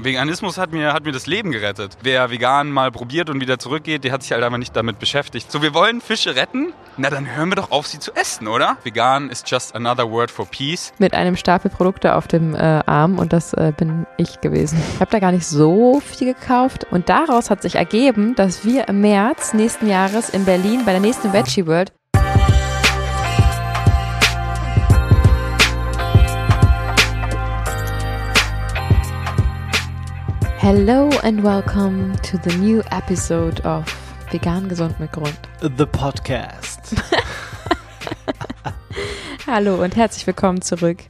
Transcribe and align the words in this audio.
Veganismus 0.00 0.58
hat 0.58 0.72
mir, 0.72 0.92
hat 0.92 1.04
mir 1.04 1.12
das 1.12 1.26
Leben 1.26 1.52
gerettet. 1.52 1.96
Wer 2.02 2.30
vegan 2.30 2.70
mal 2.70 2.90
probiert 2.90 3.30
und 3.30 3.40
wieder 3.40 3.58
zurückgeht, 3.58 4.04
der 4.04 4.12
hat 4.12 4.22
sich 4.22 4.32
halt 4.32 4.42
einfach 4.42 4.58
nicht 4.58 4.76
damit 4.76 4.98
beschäftigt. 4.98 5.50
So, 5.50 5.62
wir 5.62 5.74
wollen 5.74 6.00
Fische 6.00 6.36
retten? 6.36 6.72
Na, 6.98 7.10
dann 7.10 7.34
hören 7.34 7.50
wir 7.50 7.56
doch 7.56 7.70
auf, 7.70 7.86
sie 7.86 7.98
zu 7.98 8.12
essen, 8.14 8.46
oder? 8.48 8.76
Vegan 8.84 9.30
is 9.30 9.42
just 9.46 9.74
another 9.74 10.10
word 10.10 10.30
for 10.30 10.46
peace. 10.46 10.92
Mit 10.98 11.14
einem 11.14 11.36
Stapel 11.36 11.70
Produkte 11.70 12.14
auf 12.14 12.28
dem 12.28 12.54
äh, 12.54 12.58
Arm 12.58 13.18
und 13.18 13.32
das 13.32 13.52
äh, 13.54 13.72
bin 13.76 14.06
ich 14.16 14.40
gewesen. 14.40 14.78
Ich 14.94 15.00
habe 15.00 15.10
da 15.10 15.18
gar 15.18 15.32
nicht 15.32 15.46
so 15.46 16.00
viel 16.00 16.34
gekauft 16.34 16.86
und 16.90 17.08
daraus 17.08 17.50
hat 17.50 17.62
sich 17.62 17.76
ergeben, 17.76 18.34
dass 18.34 18.64
wir 18.64 18.88
im 18.88 19.00
März 19.00 19.54
nächsten 19.54 19.88
Jahres 19.88 20.30
in 20.30 20.44
Berlin 20.44 20.84
bei 20.84 20.92
der 20.92 21.00
nächsten 21.00 21.32
Veggie 21.32 21.66
World 21.66 21.92
Hello 30.66 31.08
and 31.22 31.44
welcome 31.44 32.16
to 32.24 32.38
the 32.38 32.52
new 32.56 32.82
episode 32.90 33.60
of 33.60 33.86
Vegan 34.32 34.68
Gesund 34.68 34.98
mit 34.98 35.12
Grund. 35.12 35.38
The 35.60 35.86
Podcast. 35.86 36.96
Hallo 39.46 39.80
und 39.80 39.94
herzlich 39.94 40.26
willkommen 40.26 40.62
zurück 40.62 41.04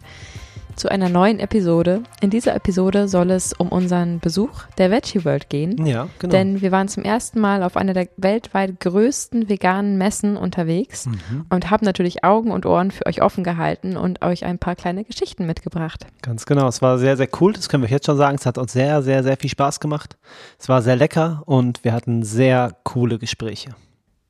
zu 0.77 0.89
einer 0.91 1.09
neuen 1.09 1.39
Episode. 1.41 2.03
In 2.21 2.31
dieser 2.31 2.55
Episode 2.55 3.09
soll 3.09 3.31
es 3.31 3.53
um 3.53 3.69
unseren 3.69 4.21
Besuch 4.21 4.65
der 4.79 4.91
Veggie 4.91 5.25
World 5.25 5.49
gehen. 5.49 5.87
Ja, 5.87 6.09
genau. 6.19 6.33
Denn 6.33 6.61
wir 6.61 6.71
waren 6.73 6.89
zum 6.89 7.03
ersten 7.03 7.41
Mal 7.41 7.63
auf 7.63 7.77
einer 7.77 7.93
der 7.95 8.09
weltweit 8.17 8.79
größten 8.81 9.49
veganen 9.49 9.99
Messen 9.99 10.37
unterwegs 10.37 11.07
Mhm. 11.07 11.47
und 11.51 11.71
haben 11.71 11.85
natürlich 11.85 12.25
Augen 12.25 12.51
und 12.51 12.67
Ohren 12.67 12.91
für 12.91 13.07
euch 13.07 13.23
offen 13.23 13.45
gehalten 13.45 13.97
und 13.97 14.23
euch 14.25 14.45
ein 14.45 14.59
paar 14.59 14.77
kleine 14.77 15.05
Geschichten 15.05 15.47
mitgebracht. 15.47 16.07
Ganz 16.23 16.47
genau. 16.47 16.69
Es 16.69 16.83
war 16.83 16.99
sehr, 16.99 17.17
sehr 17.17 17.29
cool. 17.41 17.53
Das 17.53 17.69
können 17.69 17.83
wir 17.83 17.87
euch 17.87 17.93
jetzt 17.93 18.07
schon 18.07 18.17
sagen. 18.17 18.37
Es 18.39 18.47
hat 18.47 18.59
uns 18.59 18.73
sehr, 18.73 19.03
sehr, 19.03 19.23
sehr 19.23 19.37
viel 19.37 19.51
Spaß 19.51 19.81
gemacht. 19.81 20.17
Es 20.59 20.69
war 20.69 20.83
sehr 20.83 20.97
lecker 20.97 21.43
und 21.47 21.85
wir 21.85 21.93
hatten 21.93 22.23
sehr 22.23 22.77
coole 22.85 23.19
Gespräche. 23.19 23.71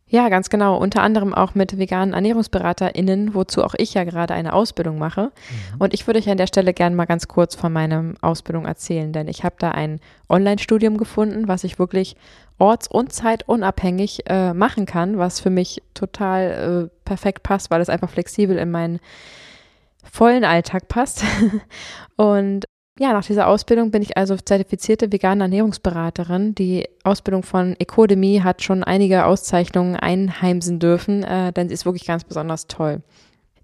Ja, 0.08 0.28
ganz 0.28 0.50
genau. 0.50 0.76
Unter 0.76 1.02
anderem 1.02 1.34
auch 1.34 1.56
mit 1.56 1.78
veganen 1.78 2.14
ErnährungsberaterInnen, 2.14 3.34
wozu 3.34 3.64
auch 3.64 3.74
ich 3.76 3.94
ja 3.94 4.04
gerade 4.04 4.34
eine 4.34 4.52
Ausbildung 4.52 4.98
mache. 4.98 5.32
Und 5.80 5.94
ich 5.94 6.06
würde 6.06 6.20
euch 6.20 6.30
an 6.30 6.36
der 6.36 6.46
Stelle 6.46 6.72
gerne 6.72 6.94
mal 6.94 7.06
ganz 7.06 7.26
kurz 7.26 7.56
von 7.56 7.72
meiner 7.72 8.14
Ausbildung 8.20 8.66
erzählen, 8.66 9.12
denn 9.12 9.27
ich 9.27 9.42
habe 9.42 9.56
da 9.58 9.72
ein 9.72 9.98
Online-Studium 10.28 10.96
gefunden, 10.96 11.48
was 11.48 11.64
ich 11.64 11.80
wirklich 11.80 12.14
orts- 12.58 12.86
und 12.86 13.12
zeitunabhängig 13.12 14.30
äh, 14.30 14.54
machen 14.54 14.86
kann, 14.86 15.18
was 15.18 15.40
für 15.40 15.50
mich 15.50 15.82
total 15.92 16.88
äh, 16.88 16.98
perfekt 17.04 17.42
passt, 17.42 17.72
weil 17.72 17.80
es 17.80 17.88
einfach 17.88 18.08
flexibel 18.08 18.56
in 18.58 18.70
meinen 18.70 19.00
vollen 20.04 20.44
Alltag 20.44 20.86
passt. 20.86 21.24
und 22.16 22.64
ja, 22.98 23.12
nach 23.12 23.25
dieser 23.25 23.47
Ausbildung 23.48 23.91
bin 23.91 24.02
ich 24.02 24.16
also 24.16 24.36
zertifizierte 24.36 25.12
vegane 25.12 25.44
Ernährungsberaterin. 25.44 26.55
Die 26.55 26.89
Ausbildung 27.05 27.42
von 27.42 27.77
Ecodemy 27.78 28.41
hat 28.42 28.62
schon 28.62 28.83
einige 28.83 29.27
Auszeichnungen 29.27 29.97
einheimsen 29.97 30.78
dürfen, 30.78 31.22
äh, 31.22 31.52
denn 31.52 31.69
sie 31.69 31.74
ist 31.74 31.84
wirklich 31.84 32.06
ganz 32.06 32.24
besonders 32.24 32.67
toll. 32.67 33.02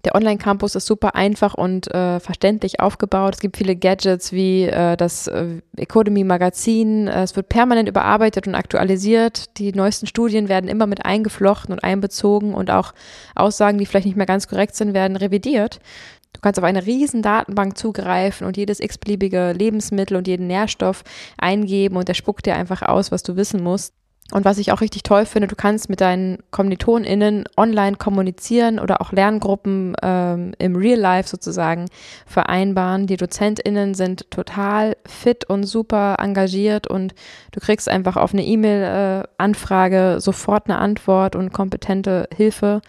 Der 0.05 0.15
Online-Campus 0.15 0.75
ist 0.75 0.85
super 0.85 1.15
einfach 1.15 1.53
und 1.53 1.87
äh, 1.93 2.19
verständlich 2.19 2.81
aufgebaut. 2.81 3.35
Es 3.35 3.39
gibt 3.39 3.55
viele 3.55 3.75
Gadgets 3.77 4.33
wie 4.33 4.63
äh, 4.63 4.97
das 4.97 5.27
äh, 5.27 5.61
Ecodemy-Magazin. 5.77 7.07
Äh, 7.07 7.23
es 7.23 7.37
wird 7.37 7.47
permanent 7.47 7.87
überarbeitet 7.87 8.45
und 8.45 8.53
aktualisiert. 8.53 9.57
Die 9.57 9.71
neuesten 9.71 10.05
Studien 10.05 10.49
werden 10.49 10.69
immer 10.69 10.87
mit 10.87 11.05
eingeflochten 11.05 11.73
und 11.73 11.85
einbezogen 11.85 12.53
und 12.53 12.69
auch 12.69 12.93
Aussagen, 13.33 13.77
die 13.77 13.85
vielleicht 13.85 14.05
nicht 14.05 14.17
mehr 14.17 14.25
ganz 14.25 14.49
korrekt 14.49 14.75
sind, 14.75 14.93
werden 14.93 15.15
revidiert. 15.15 15.79
Du 16.33 16.41
kannst 16.41 16.59
auf 16.59 16.65
eine 16.65 16.85
riesen 16.85 17.21
Datenbank 17.21 17.77
zugreifen 17.77 18.45
und 18.45 18.57
jedes 18.57 18.79
x-beliebige 18.79 19.53
Lebensmittel 19.53 20.17
und 20.17 20.27
jeden 20.27 20.47
Nährstoff 20.47 21.03
eingeben 21.37 21.95
und 21.95 22.07
der 22.07 22.15
spuckt 22.15 22.45
dir 22.45 22.55
einfach 22.55 22.81
aus, 22.81 23.11
was 23.11 23.23
du 23.23 23.35
wissen 23.35 23.63
musst. 23.63 23.93
Und 24.31 24.45
was 24.45 24.57
ich 24.57 24.71
auch 24.71 24.81
richtig 24.81 25.03
toll 25.03 25.25
finde, 25.25 25.47
du 25.47 25.55
kannst 25.55 25.89
mit 25.89 26.01
deinen 26.01 26.39
KommilitonInnen 26.49 27.43
online 27.57 27.97
kommunizieren 27.97 28.79
oder 28.79 29.01
auch 29.01 29.11
Lerngruppen 29.11 29.95
ähm, 30.01 30.53
im 30.57 30.75
Real 30.75 30.99
Life 30.99 31.29
sozusagen 31.29 31.85
vereinbaren. 32.25 33.05
Die 33.05 33.17
DozentInnen 33.17 33.93
sind 33.93 34.31
total 34.31 34.95
fit 35.05 35.47
und 35.49 35.65
super 35.65 36.15
engagiert 36.19 36.87
und 36.87 37.13
du 37.51 37.59
kriegst 37.59 37.89
einfach 37.89 38.15
auf 38.15 38.33
eine 38.33 38.43
E-Mail-Anfrage 38.43 40.15
sofort 40.19 40.67
eine 40.67 40.79
Antwort 40.79 41.35
und 41.35 41.53
kompetente 41.53 42.27
Hilfe. 42.35 42.81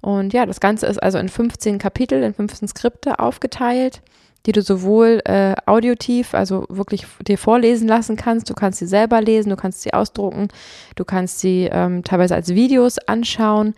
Und 0.00 0.32
ja, 0.32 0.46
das 0.46 0.60
Ganze 0.60 0.86
ist 0.86 1.02
also 1.02 1.18
in 1.18 1.28
15 1.28 1.78
Kapitel, 1.78 2.22
in 2.22 2.34
15 2.34 2.68
Skripte 2.68 3.18
aufgeteilt, 3.18 4.02
die 4.46 4.52
du 4.52 4.62
sowohl 4.62 5.20
äh, 5.26 5.54
audiotiv, 5.66 6.32
also 6.32 6.64
wirklich 6.70 7.06
dir 7.26 7.36
vorlesen 7.36 7.86
lassen 7.86 8.16
kannst. 8.16 8.48
Du 8.48 8.54
kannst 8.54 8.78
sie 8.78 8.86
selber 8.86 9.20
lesen, 9.20 9.50
du 9.50 9.56
kannst 9.56 9.82
sie 9.82 9.92
ausdrucken, 9.92 10.48
du 10.96 11.04
kannst 11.04 11.40
sie 11.40 11.68
ähm, 11.70 12.04
teilweise 12.04 12.34
als 12.34 12.48
Videos 12.48 12.96
anschauen. 12.98 13.74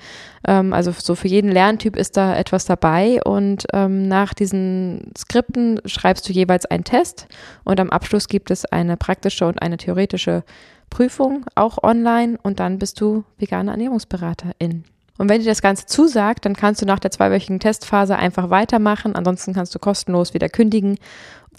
Ähm, 0.47 0.73
also 0.73 0.93
so 0.97 1.17
für 1.17 1.27
jeden 1.27 1.51
Lerntyp 1.51 1.97
ist 1.97 2.17
da 2.17 2.37
etwas 2.37 2.65
dabei. 2.65 3.21
Und 3.25 3.67
ähm, 3.73 4.07
nach 4.07 4.35
diesen 4.35 5.11
Skripten 5.19 5.81
schreibst 5.85 6.29
du 6.29 6.33
jeweils 6.33 6.67
einen 6.67 6.85
Test 6.85 7.27
und 7.65 7.81
am 7.81 7.91
Abschluss 7.91 8.29
gibt 8.29 8.53
es 8.53 8.65
eine 8.65 8.97
praktische 8.97 9.47
und 9.47 9.61
eine 9.61 9.79
theoretische 9.79 10.45
Prüfung, 10.91 11.45
auch 11.57 11.83
online. 11.83 12.39
Und 12.41 12.61
dann 12.61 12.79
bist 12.79 13.01
du 13.01 13.25
vegane 13.39 13.73
Ernährungsberaterin. 13.73 14.85
Und 15.23 15.29
wenn 15.29 15.41
dir 15.41 15.47
das 15.47 15.63
Ganze 15.63 15.87
zusagt, 15.87 16.47
dann 16.47 16.57
kannst 16.57 16.83
du 16.83 16.87
nach 16.87 16.99
der 16.99 17.13
zweiwöchigen 17.13 17.61
Testphase 17.61 18.17
einfach 18.17 18.51
weitermachen. 18.51 19.15
Ansonsten 19.15 19.55
kannst 19.55 19.73
du 19.73 19.79
kostenlos 19.79 20.35
wieder 20.35 20.49
kündigen. 20.49 20.99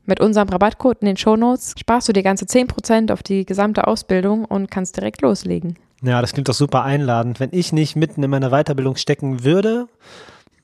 Mit 0.06 0.20
unserem 0.20 0.50
Rabattcode 0.50 0.98
in 1.00 1.06
den 1.06 1.16
Shownotes 1.16 1.74
sparst 1.80 2.10
du 2.10 2.12
dir 2.12 2.24
ganze 2.24 2.44
10% 2.44 3.14
auf 3.14 3.24
die 3.24 3.46
gesamte 3.46 3.88
Ausbildung 3.88 4.44
und 4.44 4.70
kannst 4.70 4.98
direkt 4.98 5.22
loslegen. 5.22 5.78
Ja, 6.02 6.20
das 6.20 6.34
klingt 6.34 6.50
doch 6.50 6.54
super 6.54 6.84
einladend. 6.84 7.40
Wenn 7.40 7.52
ich 7.54 7.72
nicht 7.72 7.96
mitten 7.96 8.22
in 8.22 8.30
meiner 8.30 8.50
Weiterbildung 8.50 8.98
stecken 8.98 9.46
würde, 9.46 9.88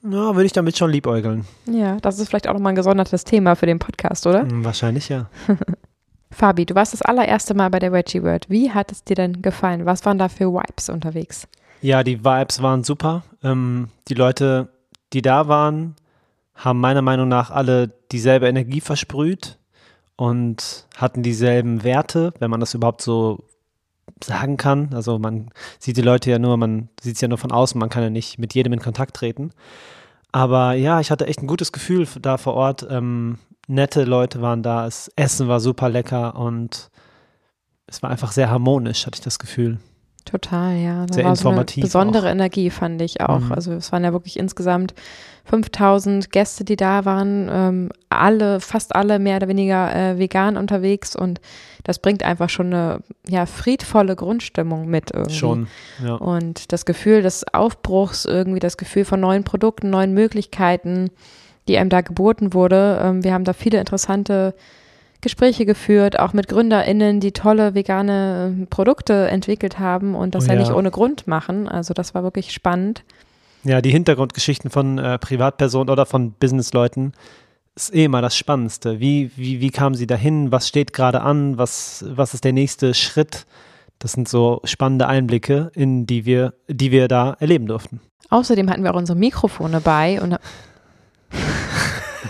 ja, 0.04 0.36
würde 0.36 0.46
ich 0.46 0.52
damit 0.52 0.78
schon 0.78 0.92
liebäugeln. 0.92 1.46
Ja, 1.72 1.96
das 2.02 2.20
ist 2.20 2.28
vielleicht 2.28 2.50
auch 2.50 2.54
nochmal 2.54 2.74
ein 2.74 2.76
gesondertes 2.76 3.24
Thema 3.24 3.56
für 3.56 3.66
den 3.66 3.80
Podcast, 3.80 4.28
oder? 4.28 4.42
Hm, 4.42 4.66
wahrscheinlich 4.66 5.08
ja. 5.08 5.30
Fabi, 6.32 6.66
du 6.66 6.76
warst 6.76 6.92
das 6.92 7.02
allererste 7.02 7.54
Mal 7.54 7.70
bei 7.70 7.80
der 7.80 7.94
Veggie 7.94 8.24
World. 8.24 8.50
Wie 8.50 8.72
hat 8.72 8.92
es 8.92 9.06
dir 9.06 9.16
denn 9.16 9.42
gefallen? 9.42 9.86
Was 9.86 10.06
waren 10.06 10.18
da 10.18 10.28
für 10.28 10.52
Vibes 10.52 10.90
unterwegs? 10.90 11.48
Ja, 11.82 12.04
die 12.04 12.24
Vibes 12.26 12.62
waren 12.62 12.84
super. 12.84 13.24
Ähm, 13.44 13.90
die 14.08 14.14
Leute, 14.14 14.70
die 15.14 15.22
da 15.22 15.48
waren, 15.48 15.96
haben 16.56 16.80
meiner 16.80 17.02
Meinung 17.02 17.30
nach 17.30 17.52
alle 17.52 17.90
dieselbe 18.12 18.48
Energie 18.48 18.82
versprüht 18.82 19.58
und 20.18 20.88
hatten 20.98 21.24
dieselben 21.24 21.84
Werte, 21.84 22.34
wenn 22.40 22.52
man 22.52 22.60
das 22.60 22.74
überhaupt 22.74 23.02
so 23.02 23.46
sagen 24.22 24.58
kann. 24.58 24.90
Also 24.94 25.20
man 25.20 25.52
sieht 25.80 25.96
die 25.96 26.02
Leute 26.02 26.30
ja 26.30 26.40
nur, 26.40 26.58
man 26.58 26.90
sieht 27.00 27.16
es 27.16 27.22
ja 27.22 27.30
nur 27.30 27.38
von 27.38 27.54
außen, 27.54 27.80
man 27.80 27.90
kann 27.90 28.04
ja 28.04 28.10
nicht 28.10 28.38
mit 28.38 28.54
jedem 28.54 28.74
in 28.74 28.82
Kontakt 28.82 29.16
treten. 29.16 29.52
Aber 30.32 30.74
ja, 30.74 31.00
ich 31.00 31.12
hatte 31.12 31.28
echt 31.28 31.42
ein 31.42 31.48
gutes 31.48 31.72
Gefühl 31.72 32.06
da 32.22 32.38
vor 32.38 32.56
Ort. 32.56 32.86
Ähm, 32.90 33.40
nette 33.68 34.04
Leute 34.04 34.42
waren 34.42 34.64
da, 34.64 34.84
das 34.84 35.10
Essen 35.16 35.48
war 35.48 35.62
super 35.62 35.88
lecker 35.88 36.36
und 36.36 36.92
es 37.88 38.04
war 38.04 38.10
einfach 38.10 38.34
sehr 38.34 38.50
harmonisch, 38.50 39.06
hatte 39.06 39.16
ich 39.16 39.24
das 39.24 39.40
Gefühl. 39.40 39.80
Total, 40.30 40.78
ja. 40.78 41.06
Da 41.08 41.14
Sehr 41.14 41.26
war 41.26 41.36
so 41.36 41.50
eine 41.50 41.56
informativ 41.56 41.84
besondere 41.84 42.28
auch. 42.28 42.32
Energie, 42.32 42.70
fand 42.70 43.02
ich 43.02 43.22
auch. 43.22 43.40
Mhm. 43.40 43.52
Also 43.52 43.74
es 43.74 43.92
waren 43.92 44.04
ja 44.04 44.14
wirklich 44.14 44.38
insgesamt 44.38 44.94
5000 45.46 46.32
Gäste, 46.32 46.64
die 46.64 46.76
da 46.76 47.06
waren. 47.06 47.50
Ähm, 47.52 47.90
alle, 48.10 48.60
fast 48.60 48.96
alle 48.96 49.18
mehr 49.18 49.38
oder 49.38 49.48
weniger 49.48 49.96
äh, 49.96 50.20
vegan 50.20 50.56
unterwegs 50.56 51.16
und 51.16 51.42
das 51.84 51.98
bringt 51.98 52.22
einfach 52.22 52.50
schon 52.50 52.68
eine 52.68 53.00
ja, 53.28 53.48
friedvolle 53.48 54.16
Grundstimmung 54.16 54.88
mit 54.88 55.12
irgendwie. 55.12 55.34
Schon, 55.34 55.68
ja. 56.04 56.16
Und 56.16 56.72
das 56.72 56.86
Gefühl 56.86 57.24
des 57.24 57.52
Aufbruchs, 57.52 58.26
irgendwie 58.26 58.60
das 58.60 58.78
Gefühl 58.78 59.06
von 59.06 59.20
neuen 59.20 59.44
Produkten, 59.44 59.90
neuen 59.90 60.14
Möglichkeiten, 60.14 61.10
die 61.68 61.78
einem 61.80 61.90
da 61.90 62.02
geboten 62.02 62.54
wurde. 62.54 63.00
Ähm, 63.02 63.24
wir 63.24 63.34
haben 63.34 63.46
da 63.46 63.54
viele 63.54 63.80
interessante 63.80 64.54
Gespräche 65.22 65.66
geführt, 65.66 66.18
auch 66.18 66.32
mit 66.34 66.48
GründerInnen, 66.48 67.20
die 67.20 67.34
tolle 67.34 67.76
vegane 67.76 68.56
äh, 68.62 68.66
Produkte 68.68 69.28
entwickelt 69.28 69.78
haben 69.78 70.16
und 70.16 70.34
das 70.34 70.46
Oh 70.46 70.48
ja. 70.48 70.54
ja. 70.54 70.60
nicht 70.60 70.72
ohne 70.72 70.92
Grund 70.92 71.28
machen. 71.28 71.68
Also 71.68 71.94
das 71.94 72.14
war 72.16 72.24
wirklich 72.24 72.52
spannend. 72.54 73.04
Ja, 73.64 73.82
die 73.82 73.92
Hintergrundgeschichten 73.92 74.70
von 74.70 74.98
äh, 74.98 75.20
Privatpersonen 75.20 75.90
oder 75.90 76.06
von 76.06 76.32
Businessleuten 76.32 77.14
ist 77.76 77.94
eh 77.94 78.06
immer 78.06 78.22
das 78.22 78.38
Spannendste. 78.38 79.02
Wie, 79.02 79.32
wie, 79.36 79.60
wie 79.60 79.70
kamen 79.70 79.96
sie 79.96 80.08
dahin? 80.08 80.52
Was 80.54 80.68
steht 80.68 80.94
gerade 80.94 81.22
an? 81.22 81.58
Was, 81.58 82.06
was 82.08 82.34
ist 82.34 82.46
der 82.46 82.54
nächste 82.54 82.94
Schritt? 82.94 83.46
Das 84.00 84.14
sind 84.14 84.30
so 84.30 84.62
spannende 84.64 85.08
Einblicke, 85.08 85.72
in 85.76 86.08
die 86.08 86.26
wir, 86.26 86.54
die 86.70 86.92
wir 86.92 87.10
da 87.10 87.36
erleben 87.40 87.68
durften. 87.68 88.00
Außerdem 88.30 88.70
hatten 88.70 88.84
wir 88.84 88.94
auch 88.94 88.98
unsere 88.98 89.20
Mikrofone 89.20 89.82
bei 89.82 90.22
und 90.22 90.38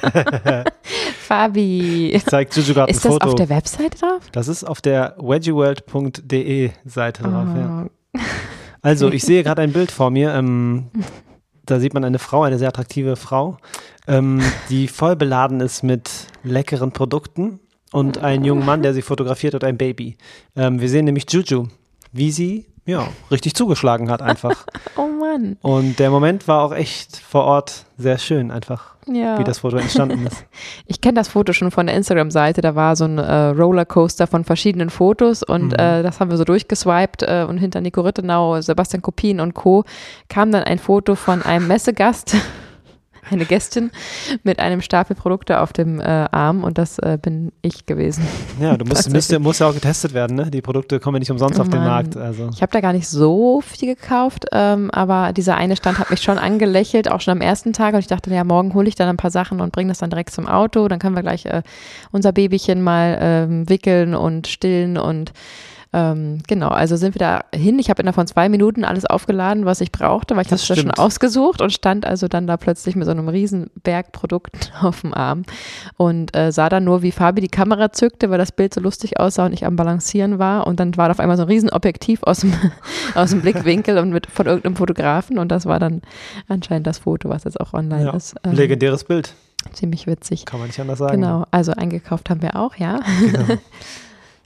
Fabi, 1.29 2.09
Ich 2.11 2.25
zeige 2.25 2.49
Juju 2.59 2.73
gerade 2.73 2.89
ein 2.89 2.95
ist 2.95 3.05
das 3.05 3.13
Foto. 3.13 3.27
auf 3.27 3.35
der 3.35 3.49
Webseite 3.49 3.99
drauf? 3.99 4.23
das 4.31 4.47
ist 4.47 4.63
auf 4.63 4.81
der 4.81 5.15
veggieworld.de 5.19 6.71
Seite 6.85 7.21
drauf, 7.21 7.47
ja. 7.55 7.85
Oh, 7.85 8.19
Also, 8.81 9.11
ich 9.11 9.21
sehe 9.23 9.43
gerade 9.43 9.61
ein 9.61 9.71
Bild 9.71 9.91
vor 9.91 10.09
mir. 10.09 10.33
Ähm, 10.33 10.87
da 11.65 11.79
sieht 11.79 11.93
man 11.93 12.03
eine 12.03 12.17
Frau, 12.17 12.41
eine 12.41 12.57
sehr 12.57 12.69
attraktive 12.69 13.15
Frau, 13.15 13.57
ähm, 14.07 14.41
die 14.71 14.87
voll 14.87 15.15
beladen 15.15 15.59
ist 15.59 15.83
mit 15.83 16.09
leckeren 16.43 16.91
Produkten. 16.93 17.59
und 17.91 18.17
einen 18.19 18.43
jungen 18.43 18.65
Mann, 18.65 18.81
der 18.81 18.93
sie 18.95 19.01
fotografiert 19.03 19.53
und 19.53 19.63
ein 19.63 19.77
Baby. 19.77 20.15
Ähm, 20.55 20.79
wir 20.81 20.89
sehen 20.89 21.05
nämlich 21.05 21.25
Juju, 21.31 21.67
wie 22.11 22.31
sie 22.31 22.65
ja, 22.89 23.07
richtig 23.31 23.53
zugeschlagen 23.55 24.09
hat 24.09 24.21
einfach. 24.21 24.65
oh 24.97 25.07
Mann. 25.07 25.57
Und 25.61 25.99
der 25.99 26.09
Moment 26.09 26.47
war 26.47 26.63
auch 26.63 26.73
echt 26.73 27.17
vor 27.17 27.43
Ort 27.45 27.85
sehr 27.97 28.17
schön 28.17 28.49
einfach, 28.51 28.95
Ja. 29.07 29.37
wie 29.39 29.43
das 29.43 29.59
Foto 29.59 29.77
entstanden 29.77 30.25
ist. 30.27 30.43
Ich 30.87 31.01
kenne 31.01 31.15
das 31.15 31.27
Foto 31.27 31.53
schon 31.53 31.69
von 31.71 31.85
der 31.85 31.95
Instagram-Seite. 31.95 32.61
Da 32.61 32.75
war 32.75 32.95
so 32.95 33.05
ein 33.05 33.17
äh, 33.17 33.47
Rollercoaster 33.49 34.25
von 34.27 34.43
verschiedenen 34.43 34.89
Fotos 34.89 35.43
und 35.43 35.67
Mhm. 35.73 35.73
äh, 35.79 36.03
das 36.03 36.19
haben 36.19 36.31
wir 36.31 36.37
so 36.37 36.43
durchgeswiped 36.45 37.23
äh, 37.23 37.45
und 37.47 37.57
hinter 37.57 37.79
Nico 37.81 38.01
Rittenau, 38.01 38.59
Sebastian 38.61 39.01
Kopien 39.01 39.39
und 39.39 39.53
Co. 39.53 39.83
kam 40.29 40.51
dann 40.51 40.63
ein 40.63 40.79
Foto 40.79 41.15
von 41.15 41.41
einem 41.43 41.67
Messegast, 41.67 42.35
eine 43.31 43.45
Gästin 43.45 43.91
mit 44.43 44.59
einem 44.59 44.81
Stapel 44.81 45.15
Produkte 45.15 45.59
auf 45.61 45.73
dem 45.73 45.99
äh, 45.99 46.03
Arm 46.03 46.63
und 46.63 46.77
das 46.77 46.99
äh, 46.99 47.17
bin 47.21 47.51
ich 47.61 47.85
gewesen. 47.85 48.25
Ja, 48.59 48.77
du 48.77 48.85
musst, 48.85 49.09
müsst, 49.11 49.37
muss 49.39 49.59
ja 49.59 49.67
auch 49.67 49.73
getestet 49.73 50.13
werden, 50.13 50.35
ne? 50.35 50.51
Die 50.51 50.61
Produkte 50.61 50.99
kommen 50.99 51.15
ja 51.15 51.19
nicht 51.19 51.31
umsonst 51.31 51.59
Oh 51.59 51.63
auf 51.63 51.69
den. 51.69 51.79
Markt. 51.79 52.17
Also. 52.17 52.49
Ich 52.53 52.61
habe 52.61 52.71
da 52.71 52.81
gar 52.81 52.93
nicht 52.93 53.07
so 53.07 53.61
viel 53.61 53.95
gekauft, 53.95 54.45
ähm, 54.51 54.91
aber 54.91 55.33
dieser 55.33 55.55
eine 55.55 55.75
Stand 55.75 55.99
hat 55.99 56.09
mich 56.09 56.21
schon 56.21 56.37
angelächelt, 56.37 57.09
auch 57.09 57.21
schon 57.21 57.31
am 57.31 57.41
ersten 57.41 57.73
Tag. 57.73 57.93
Und 57.93 57.99
ich 57.99 58.07
dachte, 58.07 58.33
ja, 58.33 58.43
morgen 58.43 58.73
hole 58.73 58.87
ich 58.87 58.95
dann 58.95 59.09
ein 59.09 59.17
paar 59.17 59.31
Sachen 59.31 59.61
und 59.61 59.71
bringe 59.71 59.89
das 59.89 59.99
dann 59.99 60.09
direkt 60.09 60.31
zum 60.31 60.47
Auto. 60.47 60.87
Dann 60.87 60.99
können 60.99 61.15
wir 61.15 61.23
gleich 61.23 61.45
äh, 61.45 61.63
unser 62.11 62.31
Babychen 62.31 62.81
mal 62.81 63.17
ähm, 63.21 63.69
wickeln 63.69 64.13
und 64.15 64.47
stillen 64.47 64.97
und 64.97 65.33
ähm, 65.91 66.43
genau, 66.47 66.67
also 66.67 66.95
sind 66.97 67.15
wir 67.15 67.19
da 67.19 67.41
hin. 67.53 67.79
Ich 67.79 67.89
habe 67.89 68.01
innerhalb 68.01 68.15
von 68.15 68.27
zwei 68.27 68.47
Minuten 68.47 68.85
alles 68.85 69.07
aufgeladen, 69.07 69.65
was 69.65 69.81
ich 69.81 69.91
brauchte, 69.91 70.35
weil 70.35 70.43
ich 70.43 70.47
habe 70.51 70.61
Das 70.61 70.69
es 70.69 70.77
schon 70.79 70.91
ausgesucht 70.91 71.61
und 71.61 71.71
stand 71.73 72.05
also 72.05 72.27
dann 72.27 72.45
da 72.45 72.57
plötzlich 72.57 72.95
mit 72.95 73.05
so 73.05 73.11
einem 73.11 73.27
riesen 73.27 73.71
Berg 73.81 74.11
Produkten 74.11 74.59
auf 74.81 75.01
dem 75.01 75.15
Arm 75.15 75.43
und 75.97 76.35
äh, 76.37 76.51
sah 76.51 76.69
dann 76.69 76.83
nur, 76.83 77.01
wie 77.01 77.11
Fabi 77.11 77.41
die 77.41 77.47
Kamera 77.47 77.91
zückte, 77.91 78.29
weil 78.29 78.37
das 78.37 78.51
Bild 78.51 78.73
so 78.73 78.81
lustig 78.81 79.19
aussah 79.19 79.47
und 79.47 79.53
ich 79.53 79.65
am 79.65 79.75
Balancieren 79.75 80.37
war 80.37 80.67
und 80.67 80.79
dann 80.79 80.95
war 80.95 81.07
da 81.07 81.13
auf 81.13 81.19
einmal 81.19 81.37
so 81.37 81.43
ein 81.43 81.49
riesen 81.49 81.71
Objektiv 81.71 82.21
aus 82.21 82.41
dem, 82.41 82.53
aus 83.15 83.31
dem 83.31 83.41
Blickwinkel 83.41 83.97
und 83.97 84.11
mit 84.11 84.27
von 84.27 84.45
irgendeinem 84.45 84.75
Fotografen 84.75 85.39
und 85.39 85.49
das 85.51 85.65
war 85.65 85.79
dann 85.79 86.01
anscheinend 86.47 86.85
das 86.85 86.99
Foto, 86.99 87.29
was 87.29 87.45
jetzt 87.45 87.59
auch 87.59 87.73
online 87.73 88.05
Ja, 88.05 88.11
ist. 88.11 88.35
Ähm, 88.43 88.51
legendäres 88.51 89.05
Bild, 89.05 89.33
ziemlich 89.73 90.05
witzig. 90.05 90.45
kann 90.45 90.59
man 90.59 90.67
nicht 90.67 90.79
anders 90.79 90.99
sagen. 90.99 91.19
Genau, 91.19 91.45
also 91.49 91.71
eingekauft 91.71 92.29
haben 92.29 92.43
wir 92.43 92.55
auch, 92.57 92.75
ja. 92.75 92.99
Genau. 93.21 93.45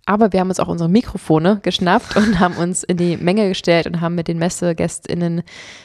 Aber 0.06 0.34
wir 0.34 0.42
haben 0.42 0.50
uns 0.50 0.60
auch 0.60 0.68
unsere 0.68 0.90
Mikrofone 0.90 1.60
geschnappt 1.62 2.16
und 2.16 2.40
haben 2.40 2.56
uns 2.56 2.84
in 2.84 2.98
die 2.98 3.18
Menge 3.18 3.48
gestellt 3.48 3.88
und 3.88 4.02
haben 4.02 4.16
mit 4.16 4.28
den 4.28 4.38
MessegästInnen 4.38 5.44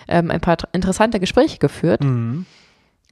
ähm, 0.08 0.30
ein 0.30 0.40
paar 0.40 0.56
interessante 0.72 1.20
Gespräche 1.20 1.58
geführt. 1.58 2.02
Mhm. 2.02 2.46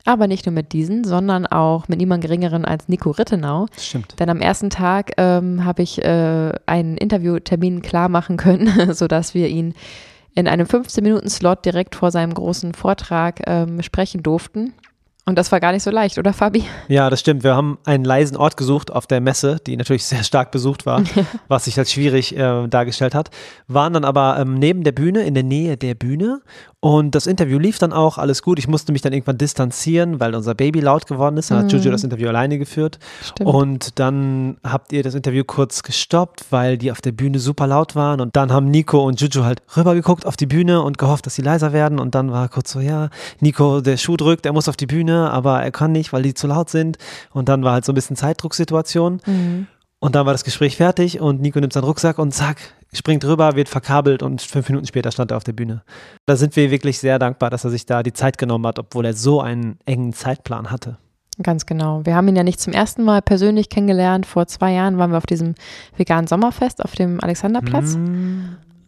Aber 0.05 0.29
nicht 0.29 0.47
nur 0.47 0.53
mit 0.53 0.73
diesen, 0.73 1.03
sondern 1.03 1.47
auch 1.47 1.88
mit 1.88 1.99
niemand 1.99 2.23
Geringeren 2.23 2.64
als 2.64 2.88
Nico 2.88 3.11
Rittenau. 3.11 3.67
Das 3.75 3.87
stimmt. 3.87 4.14
Denn 4.20 4.31
am 4.31 4.41
ersten 4.41 4.70
Tag 4.70 5.12
ähm, 5.17 5.64
habe 5.64 5.82
ich 5.82 6.03
äh, 6.03 6.53
einen 6.64 6.97
Interviewtermin 6.97 7.82
klar 7.82 8.08
machen 8.08 8.37
können, 8.37 8.93
sodass 8.94 9.35
wir 9.35 9.49
ihn 9.49 9.75
in 10.37 10.47
einem 10.47 10.67
15-Minuten-Slot 10.67 11.64
direkt 11.64 11.97
vor 11.97 12.12
seinem 12.12 12.35
großen 12.35 12.75
Vortrag 12.75 13.41
ähm, 13.47 13.82
sprechen 13.82 14.23
durften. 14.23 14.75
Und 15.28 15.37
das 15.37 15.50
war 15.50 15.58
gar 15.58 15.73
nicht 15.73 15.82
so 15.82 15.90
leicht, 15.90 16.19
oder 16.19 16.32
Fabi? 16.32 16.62
Ja, 16.87 17.11
das 17.11 17.19
stimmt. 17.19 17.43
Wir 17.43 17.56
haben 17.56 17.78
einen 17.84 18.05
leisen 18.05 18.37
Ort 18.37 18.56
gesucht 18.56 18.93
auf 18.93 19.08
der 19.08 19.20
Messe, 19.20 19.58
die 19.67 19.76
natürlich 19.76 20.05
sehr 20.05 20.23
stark 20.23 20.52
besucht 20.52 20.87
war, 20.87 21.02
was 21.49 21.64
sich 21.64 21.76
als 21.76 21.90
schwierig 21.90 22.37
äh, 22.37 22.69
dargestellt 22.69 23.12
hat. 23.12 23.31
Waren 23.67 23.93
dann 23.93 24.05
aber 24.05 24.38
ähm, 24.38 24.55
neben 24.55 24.84
der 24.84 24.93
Bühne, 24.93 25.25
in 25.25 25.34
der 25.34 25.43
Nähe 25.43 25.76
der 25.76 25.96
Bühne. 25.96 26.43
Und 26.87 27.17
das 27.17 27.27
Interview 27.27 27.59
lief 27.59 27.81
dann 27.81 27.93
auch, 27.93 28.17
alles 28.17 28.43
gut. 28.43 28.61
Ich 28.61 28.69
musste 28.69 28.93
mich 28.93 29.03
dann 29.03 29.12
irgendwann 29.12 29.38
distanzieren, 29.38 30.21
weil 30.21 30.37
unser 30.37 30.55
Baby 30.55 30.79
laut 30.79 31.09
geworden 31.09 31.37
ist. 31.37 31.50
Dann 31.50 31.65
hat 31.65 31.73
Juju 31.73 31.91
das 31.91 32.05
Interview 32.05 32.29
alleine 32.29 32.59
geführt. 32.59 33.00
Stimmt. 33.25 33.50
Und 33.50 33.99
dann 33.99 34.59
habt 34.62 34.93
ihr 34.93 35.03
das 35.03 35.17
Interview 35.17 35.43
kurz 35.44 35.83
gestoppt, 35.83 36.44
weil 36.50 36.79
die 36.79 36.93
auf 36.93 37.00
der 37.00 37.11
Bühne 37.11 37.41
super 37.41 37.67
laut 37.67 37.97
waren. 37.97 38.21
Und 38.21 38.37
dann 38.37 38.53
haben 38.53 38.71
Nico 38.71 39.05
und 39.05 39.21
Juju 39.21 39.43
halt 39.43 39.62
rübergeguckt 39.77 40.27
auf 40.27 40.37
die 40.37 40.47
Bühne 40.47 40.81
und 40.81 40.97
gehofft, 40.97 41.27
dass 41.27 41.35
sie 41.35 41.43
leiser 41.43 41.73
werden. 41.73 41.99
Und 41.99 42.15
dann 42.15 42.31
war 42.31 42.49
kurz 42.49 42.71
so, 42.71 42.79
ja, 42.79 43.11
Nico, 43.41 43.81
der 43.81 43.97
Schuh 43.97 44.17
drückt, 44.17 44.47
er 44.47 44.53
muss 44.53 44.69
auf 44.69 44.77
die 44.77 44.87
Bühne, 44.87 45.32
aber 45.32 45.61
er 45.61 45.73
kann 45.73 45.91
nicht, 45.91 46.12
weil 46.12 46.23
die 46.23 46.35
zu 46.35 46.47
laut 46.47 46.71
sind. 46.71 46.99
Und 47.32 47.49
dann 47.49 47.65
war 47.65 47.73
halt 47.73 47.85
so 47.85 47.91
ein 47.91 47.97
bisschen 47.97 48.15
Zeitdrucksituation. 48.15 49.21
Mhm. 49.27 49.67
Und 49.98 50.14
dann 50.14 50.26
war 50.26 50.34
das 50.34 50.44
Gespräch 50.44 50.76
fertig 50.76 51.20
und 51.20 51.40
Nico 51.40 51.58
nimmt 51.58 51.72
seinen 51.72 51.84
Rucksack 51.84 52.19
und 52.19 52.32
zack, 52.32 52.58
springt 52.93 53.25
rüber, 53.25 53.56
wird 53.56 53.69
verkabelt 53.69 54.22
und 54.22 54.43
fünf 54.43 54.69
Minuten 54.69 54.87
später 54.87 55.10
stand 55.10 55.31
er 55.31 55.38
auf 55.38 55.44
der 55.44 55.52
Bühne. 55.52 55.82
Da 56.26 56.37
sind 56.37 56.54
wir 56.54 56.70
wirklich 56.70 56.98
sehr 56.98 57.19
dankbar, 57.19 57.50
dass 57.50 57.64
er 57.64 57.70
sich 57.70 57.87
da 57.87 58.02
die 58.02 58.12
Zeit 58.12 58.37
genommen 58.37 58.66
hat, 58.66 58.78
obwohl 58.78 59.06
er 59.06 59.14
so 59.14 59.40
einen 59.40 59.78
engen 59.87 60.12
Zeitplan 60.12 60.70
hatte. 60.70 60.98
Ganz 61.43 61.66
genau. 61.66 62.04
Wir 62.04 62.14
haben 62.14 62.28
ihn 62.28 62.37
ja 62.37 62.43
nicht 62.43 62.60
zum 62.60 62.72
ersten 62.72 63.04
Mal 63.04 63.20
persönlich 63.20 63.69
kennengelernt. 63.69 64.25
Vor 64.25 64.46
zwei 64.46 64.72
Jahren 64.72 64.96
waren 64.96 65.10
wir 65.10 65.19
auf 65.19 65.26
diesem 65.26 65.54
veganen 65.96 66.26
Sommerfest 66.26 66.82
auf 66.82 66.94
dem 66.94 67.22
Alexanderplatz. 67.22 67.98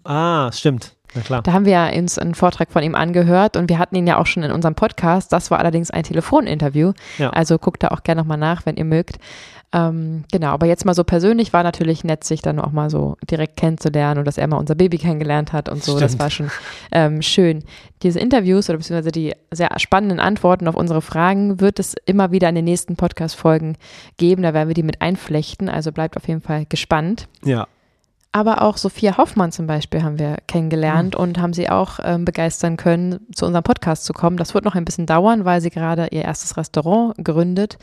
Ah, 0.05 0.50
stimmt. 0.52 0.96
Na 1.14 1.20
klar. 1.22 1.43
Da 1.43 1.52
haben 1.52 1.64
wir 1.64 1.72
ja 1.72 1.88
uns 1.90 2.19
einen 2.19 2.34
Vortrag 2.34 2.70
von 2.70 2.82
ihm 2.82 2.94
angehört 2.94 3.56
und 3.56 3.69
wir 3.69 3.78
hatten 3.78 3.96
ihn 3.96 4.06
ja 4.06 4.19
auch 4.19 4.26
schon 4.26 4.43
in 4.43 4.52
unserem 4.52 4.75
Podcast. 4.75 5.32
Das 5.32 5.50
war 5.50 5.58
allerdings 5.58 5.90
ein 5.90 6.02
Telefoninterview. 6.02 6.93
Ja. 7.19 7.31
Also 7.31 7.58
guckt 7.58 7.82
da 7.82 7.88
auch 7.88 8.02
gerne 8.02 8.22
nochmal 8.22 8.38
nach, 8.38 8.64
wenn 8.64 8.76
ihr 8.76 8.84
mögt. 8.84 9.19
Ähm, 9.70 10.25
genau, 10.32 10.49
aber 10.49 10.67
jetzt 10.67 10.87
mal 10.87 10.94
so 10.94 11.05
persönlich 11.05 11.53
war 11.53 11.62
natürlich 11.62 12.03
nett, 12.03 12.25
sich 12.25 12.41
dann 12.41 12.59
auch 12.59 12.73
mal 12.73 12.88
so 12.88 13.17
direkt 13.31 13.56
kennenzulernen 13.56 14.19
und 14.19 14.25
dass 14.25 14.38
er 14.38 14.47
mal 14.47 14.56
unser 14.56 14.75
Baby 14.75 14.97
kennengelernt 14.97 15.53
hat 15.53 15.69
und 15.69 15.85
so. 15.85 15.99
Das 15.99 16.12
Stimmt. 16.12 16.23
war 16.23 16.31
schon 16.31 16.50
ähm, 16.91 17.20
schön. 17.20 17.65
Diese 18.03 18.19
Interviews 18.19 18.70
oder 18.70 18.79
beziehungsweise 18.79 19.12
die 19.12 19.35
sehr 19.50 19.69
spannenden 19.79 20.20
Antworten 20.20 20.69
auf 20.69 20.75
unsere 20.75 21.03
Fragen 21.03 21.61
wird 21.61 21.79
es 21.79 21.94
immer 22.06 22.32
wieder 22.32 22.49
in 22.49 22.55
den 22.55 22.65
nächsten 22.65 22.97
Podcast-Folgen 22.97 23.76
geben. 24.17 24.43
Da 24.43 24.55
werden 24.55 24.69
wir 24.69 24.75
die 24.75 24.82
mit 24.82 25.03
einflechten. 25.03 25.69
Also 25.69 25.93
bleibt 25.93 26.17
auf 26.17 26.26
jeden 26.29 26.41
Fall 26.41 26.65
gespannt. 26.67 27.29
Ja. 27.44 27.67
Aber 28.31 28.61
auch 28.61 28.77
Sophia 28.77 29.17
Hoffmann 29.17 29.53
zum 29.53 29.67
Beispiel 29.67 30.03
haben 30.03 30.19
wir 30.19 30.37
kennengelernt 30.47 31.17
und 31.17 31.39
haben 31.39 31.55
sie 31.55 31.71
auch 31.71 31.99
ähm, 32.03 32.27
begeistern 32.27 32.77
können, 32.77 33.27
zu 33.35 33.47
unserem 33.47 33.63
Podcast 33.63 34.05
zu 34.05 34.13
kommen. 34.13 34.37
Das 34.37 34.53
wird 34.53 34.67
noch 34.67 34.75
ein 34.75 34.85
bisschen 34.85 35.07
dauern, 35.07 35.47
weil 35.47 35.63
sie 35.63 35.71
gerade 35.71 36.09
ihr 36.11 36.23
erstes 36.23 36.59
Restaurant 36.59 37.15
gründet. 37.25 37.79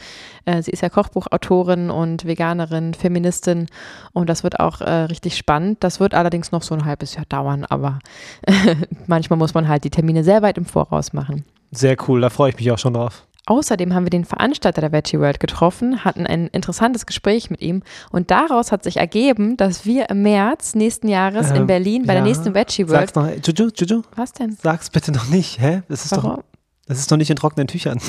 Äh, 0.45 0.61
sie 0.61 0.69
ist 0.69 0.81
ja 0.81 0.89
Kochbuchautorin 0.89 1.89
und 1.89 2.25
Veganerin, 2.25 2.93
Feministin 2.93 3.65
und 4.13 4.29
das 4.29 4.43
wird 4.43 4.59
auch 4.59 4.81
äh, 4.81 4.91
richtig 5.05 5.35
spannend. 5.35 5.83
Das 5.83 5.99
wird 5.99 6.13
allerdings 6.13 6.51
noch 6.51 6.61
so 6.61 6.75
ein 6.75 6.85
halbes 6.85 7.15
Jahr 7.15 7.25
dauern, 7.25 7.65
aber 7.67 7.97
manchmal 9.07 9.39
muss 9.39 9.55
man 9.55 9.67
halt 9.67 9.83
die 9.83 9.89
Termine 9.89 10.23
sehr 10.23 10.43
weit 10.43 10.59
im 10.59 10.65
Voraus 10.65 11.11
machen. 11.11 11.43
Sehr 11.71 11.97
cool, 12.07 12.21
da 12.21 12.29
freue 12.29 12.51
ich 12.51 12.57
mich 12.57 12.71
auch 12.71 12.77
schon 12.77 12.93
drauf. 12.93 13.24
Außerdem 13.47 13.93
haben 13.93 14.05
wir 14.05 14.09
den 14.09 14.25
Veranstalter 14.25 14.81
der 14.81 14.91
Veggie 14.91 15.19
World 15.19 15.39
getroffen, 15.39 16.03
hatten 16.03 16.25
ein 16.25 16.47
interessantes 16.47 17.05
Gespräch 17.05 17.51
mit 17.51 17.61
ihm 17.61 17.83
und 18.11 18.31
daraus 18.31 18.71
hat 18.71 18.83
sich 18.83 18.97
ergeben, 18.97 19.55
dass 19.55 19.85
wir 19.85 20.09
im 20.09 20.23
März 20.23 20.73
nächsten 20.73 21.07
Jahres 21.07 21.51
in 21.51 21.57
Ähm, 21.57 21.67
Berlin 21.67 22.03
bei 22.07 22.13
ja. 22.13 22.21
der 22.21 22.27
nächsten 22.27 22.55
Veggie 22.55 22.87
World. 22.89 23.13
Sag's 23.13 23.15
noch, 23.15 23.29
Juju, 23.45 23.69
Juju, 23.75 24.01
Was 24.15 24.33
denn? 24.33 24.57
sag's 24.61 24.89
bitte 24.89 25.11
noch 25.11 25.27
nicht, 25.27 25.59
hä? 25.61 25.83
Das 25.89 26.05
ist 26.05 26.15
doch, 26.15 26.23
Warum? 26.23 26.43
das 26.87 26.97
ist 26.97 27.11
doch 27.11 27.17
nicht 27.17 27.29
in 27.29 27.35
trockenen 27.35 27.67
Tüchern. 27.67 27.99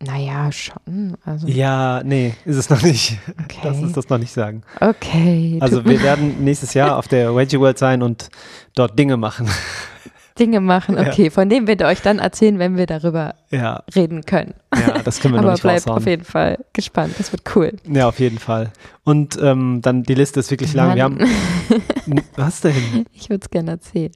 Naja, 0.00 0.52
schon. 0.52 1.16
Also, 1.24 1.46
Ja, 1.48 2.02
nee, 2.04 2.34
ist 2.44 2.56
es 2.56 2.70
noch 2.70 2.82
nicht. 2.82 3.18
okay. 3.42 3.58
Lass 3.64 3.78
uns 3.78 3.94
das 3.94 4.08
noch 4.08 4.18
nicht 4.18 4.32
sagen. 4.32 4.62
okay. 4.80 5.58
Also 5.60 5.84
wir 5.84 6.02
werden 6.02 6.44
nächstes 6.44 6.74
Jahr 6.74 6.96
auf 6.98 7.08
der 7.08 7.34
Veggie 7.34 7.58
World 7.58 7.78
sein 7.78 8.02
und 8.02 8.28
dort 8.76 8.96
Dinge 8.98 9.16
machen. 9.16 9.48
Dinge 10.38 10.60
machen. 10.60 10.98
Okay, 10.98 11.30
von 11.30 11.48
dem 11.48 11.66
wird 11.66 11.80
er 11.80 11.88
euch 11.88 12.00
dann 12.02 12.18
erzählen, 12.18 12.58
wenn 12.58 12.76
wir 12.76 12.86
darüber 12.86 13.34
Ja, 13.50 13.82
reden 13.94 14.24
können. 14.24 14.54
ja, 14.74 14.98
das 15.02 15.20
können 15.20 15.34
wir 15.34 15.38
noch 15.42 15.44
Aber 15.44 15.52
nicht 15.52 15.62
bleibt 15.62 15.80
raushauen. 15.82 15.98
auf 15.98 16.06
jeden 16.06 16.24
Fall 16.24 16.58
gespannt. 16.72 17.14
Das 17.18 17.32
wird 17.32 17.42
cool. 17.56 17.72
Ja, 17.88 18.08
auf 18.08 18.18
jeden 18.20 18.38
Fall. 18.38 18.72
Und 19.04 19.38
ähm, 19.42 19.80
dann 19.82 20.02
die 20.02 20.14
Liste 20.14 20.40
ist 20.40 20.50
wirklich 20.50 20.74
lang. 20.74 20.94
Wir 20.96 21.04
haben. 21.04 21.18
Was 22.36 22.60
denn? 22.60 23.06
Ich 23.12 23.28
würde 23.30 23.42
es 23.44 23.50
gerne 23.50 23.72
erzählen. 23.72 24.12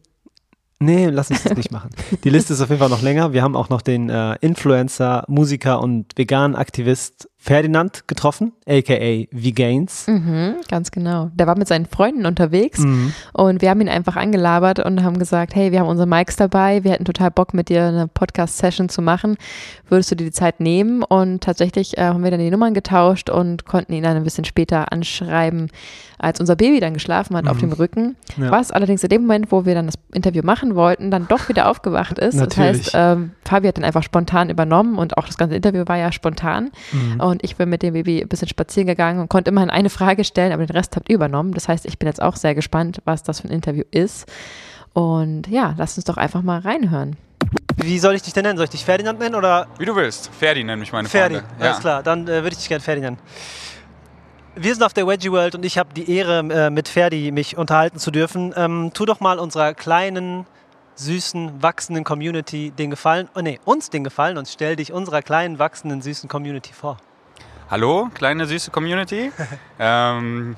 Nee, 0.81 1.07
lass 1.07 1.31
uns 1.31 1.45
das 1.45 1.57
nicht 1.57 1.71
machen. 1.73 1.91
Die 2.25 2.31
Liste 2.31 2.53
ist 2.55 2.61
auf 2.61 2.69
jeden 2.69 2.81
Fall 2.81 2.89
noch 2.89 3.03
länger. 3.03 3.33
Wir 3.33 3.43
haben 3.43 3.55
auch 3.55 3.69
noch 3.69 3.83
den 3.83 4.11
äh, 4.11 4.35
Influencer, 4.41 5.25
Musiker 5.29 5.81
und 5.81 6.07
veganen 6.17 6.57
Aktivist 6.57 7.29
Ferdinand 7.45 8.07
getroffen, 8.07 8.53
aka 8.69 9.27
Vegains. 9.33 10.07
Mhm, 10.07 10.55
ganz 10.71 10.93
genau. 10.93 11.33
Der 11.35 11.49
war 11.49 11.59
mit 11.59 11.67
seinen 11.67 11.87
Freunden 11.87 12.25
unterwegs 12.25 12.79
Mhm. 12.79 13.13
und 13.33 13.63
wir 13.63 13.71
haben 13.71 13.81
ihn 13.81 13.89
einfach 13.89 14.15
angelabert 14.15 14.79
und 14.79 15.03
haben 15.03 15.19
gesagt, 15.19 15.57
hey, 15.57 15.73
wir 15.73 15.81
haben 15.81 15.89
unsere 15.89 16.07
Mics 16.09 16.37
dabei, 16.37 16.85
wir 16.85 16.93
hätten 16.93 17.05
total 17.05 17.33
Bock 17.33 17.53
mit 17.53 17.69
dir 17.69 17.83
eine 17.85 18.07
Podcast-Session 18.07 18.89
zu 18.89 19.03
machen. 19.03 19.39
Würdest 19.89 20.13
du 20.13 20.15
dir 20.15 20.27
die 20.27 20.31
Zeit 20.31 20.61
nehmen? 20.61 21.03
Und 21.03 21.43
tatsächlich 21.43 21.99
äh, 21.99 22.03
haben 22.03 22.23
wir 22.23 22.31
dann 22.31 22.39
die 22.39 22.49
Nummern 22.51 22.75
getauscht 22.75 23.29
und 23.29 23.67
konnten 23.67 23.93
ihn 23.93 24.05
dann 24.05 24.17
ein 24.17 24.23
bisschen 24.23 24.45
später 24.45 24.93
anschreiben, 24.93 25.69
als 26.19 26.39
unser 26.39 26.55
Baby 26.55 26.79
dann 26.79 26.95
geschlafen 26.95 27.37
hat 27.37 27.49
auf 27.49 27.59
dem 27.59 27.73
Rücken. 27.73 28.15
Mhm. 28.37 28.45
Ja. 28.45 28.51
Was 28.53 28.71
allerdings 28.71 29.03
in 29.03 29.09
dem 29.09 29.23
Moment, 29.23 29.51
wo 29.51 29.65
wir 29.67 29.75
dann 29.75 29.87
das 29.87 29.97
Interview 30.15 30.43
machen 30.45 30.77
wollten, 30.77 31.11
dann 31.11 31.27
doch 31.27 31.49
wieder 31.49 31.69
aufgewacht 31.69 32.21
ist. 32.21 32.35
Das 32.35 32.43
Natürlich. 32.57 32.85
heißt, 32.85 32.91
ähm, 32.95 33.33
Fabi 33.45 33.67
hat 33.67 33.79
dann 33.79 33.85
einfach 33.85 34.05
spontan 34.05 34.49
übernommen 34.49 34.97
und 34.97 35.17
auch 35.19 35.27
das 35.27 35.37
ganze 35.37 35.57
Interview 35.57 35.83
war 35.87 35.97
ja 35.99 36.13
spontan. 36.13 36.71
Mhm. 36.93 37.21
Und 37.33 37.43
ich 37.43 37.57
bin 37.57 37.69
mit 37.69 37.83
dem 37.83 37.95
Baby 37.95 38.21
ein 38.23 38.29
bisschen 38.29 38.49
spazieren 38.49 38.87
gegangen 38.87 39.21
und 39.21 39.29
konnte 39.29 39.51
immerhin 39.51 39.71
eine 39.71 39.91
Frage 39.91 40.23
stellen, 40.25 40.53
aber 40.53 40.65
den 40.65 40.77
Rest 40.77 40.95
habt 40.95 41.09
ihr 41.09 41.17
übernommen. 41.17 41.53
Das 41.55 41.67
heißt, 41.69 41.85
ich 41.87 41.99
bin 41.99 42.07
jetzt 42.07 42.23
auch 42.23 42.37
sehr 42.37 42.55
gespannt, 42.55 43.01
was 43.05 43.23
das 43.25 43.41
für 43.41 43.49
ein 43.49 43.53
Interview 43.53 43.83
ist. 43.91 44.31
Und 44.93 45.49
ja, 45.49 45.75
lasst 45.79 45.99
uns 45.99 46.05
doch 46.05 46.17
einfach 46.19 46.43
mal 46.43 46.61
reinhören. 46.61 47.17
Wie 47.77 47.99
soll 47.99 48.15
ich 48.15 48.23
dich 48.23 48.33
denn 48.35 48.45
nennen? 48.45 48.57
Soll 48.59 48.65
ich 48.65 48.71
dich 48.71 48.85
Ferdinand 48.85 49.19
nennen 49.19 49.35
oder 49.35 49.67
Wie 49.79 49.85
du 49.87 49.97
willst. 49.97 50.31
Ferdi 50.39 50.63
nennt 50.63 50.81
mich 50.81 50.93
meine 50.93 51.09
Ferdi? 51.09 51.37
Freunde. 51.37 51.51
Alles 51.59 51.77
Ja. 51.77 51.81
klar, 51.81 52.03
dann 52.03 52.25
äh, 52.29 52.43
würde 52.43 52.51
ich 52.51 52.59
dich 52.59 52.69
gerne 52.69 52.83
Ferdinand. 52.83 53.19
wir 54.55 54.75
sind 54.75 54.83
auf 54.85 54.93
der 54.93 55.07
Veggie 55.07 55.33
World 55.33 55.55
und 55.55 55.65
ich 55.65 55.79
habe 55.79 55.95
die 55.95 56.11
Ehre, 56.15 56.41
äh, 56.41 56.71
mit 56.71 56.89
Ferdi 56.89 57.33
mich 57.33 57.57
unterhalten 57.57 57.99
zu 57.99 58.11
dürfen. 58.11 58.53
Ähm, 58.57 58.91
tu 58.93 59.07
doch 59.07 59.21
mal 59.21 59.39
unserer 59.39 59.73
kleinen, 59.75 60.45
süßen, 60.97 61.63
wachsenden 61.63 62.05
Community 62.05 62.71
den 62.71 62.91
Gefallen, 62.91 63.29
oh 63.35 63.41
nee, 63.41 63.59
uns 63.65 63.89
den 63.89 64.05
Gefallen 64.05 64.37
und 64.37 64.47
stell 64.49 64.77
dich 64.77 64.93
unserer 64.93 65.23
kleinen, 65.23 65.59
wachsenden, 65.59 66.03
süßen 66.03 66.29
Community 66.29 66.73
vor. 66.75 66.99
Hallo, 67.71 68.11
kleine 68.15 68.47
süße 68.47 68.71
Community. 68.71 69.33
ähm, 69.79 70.57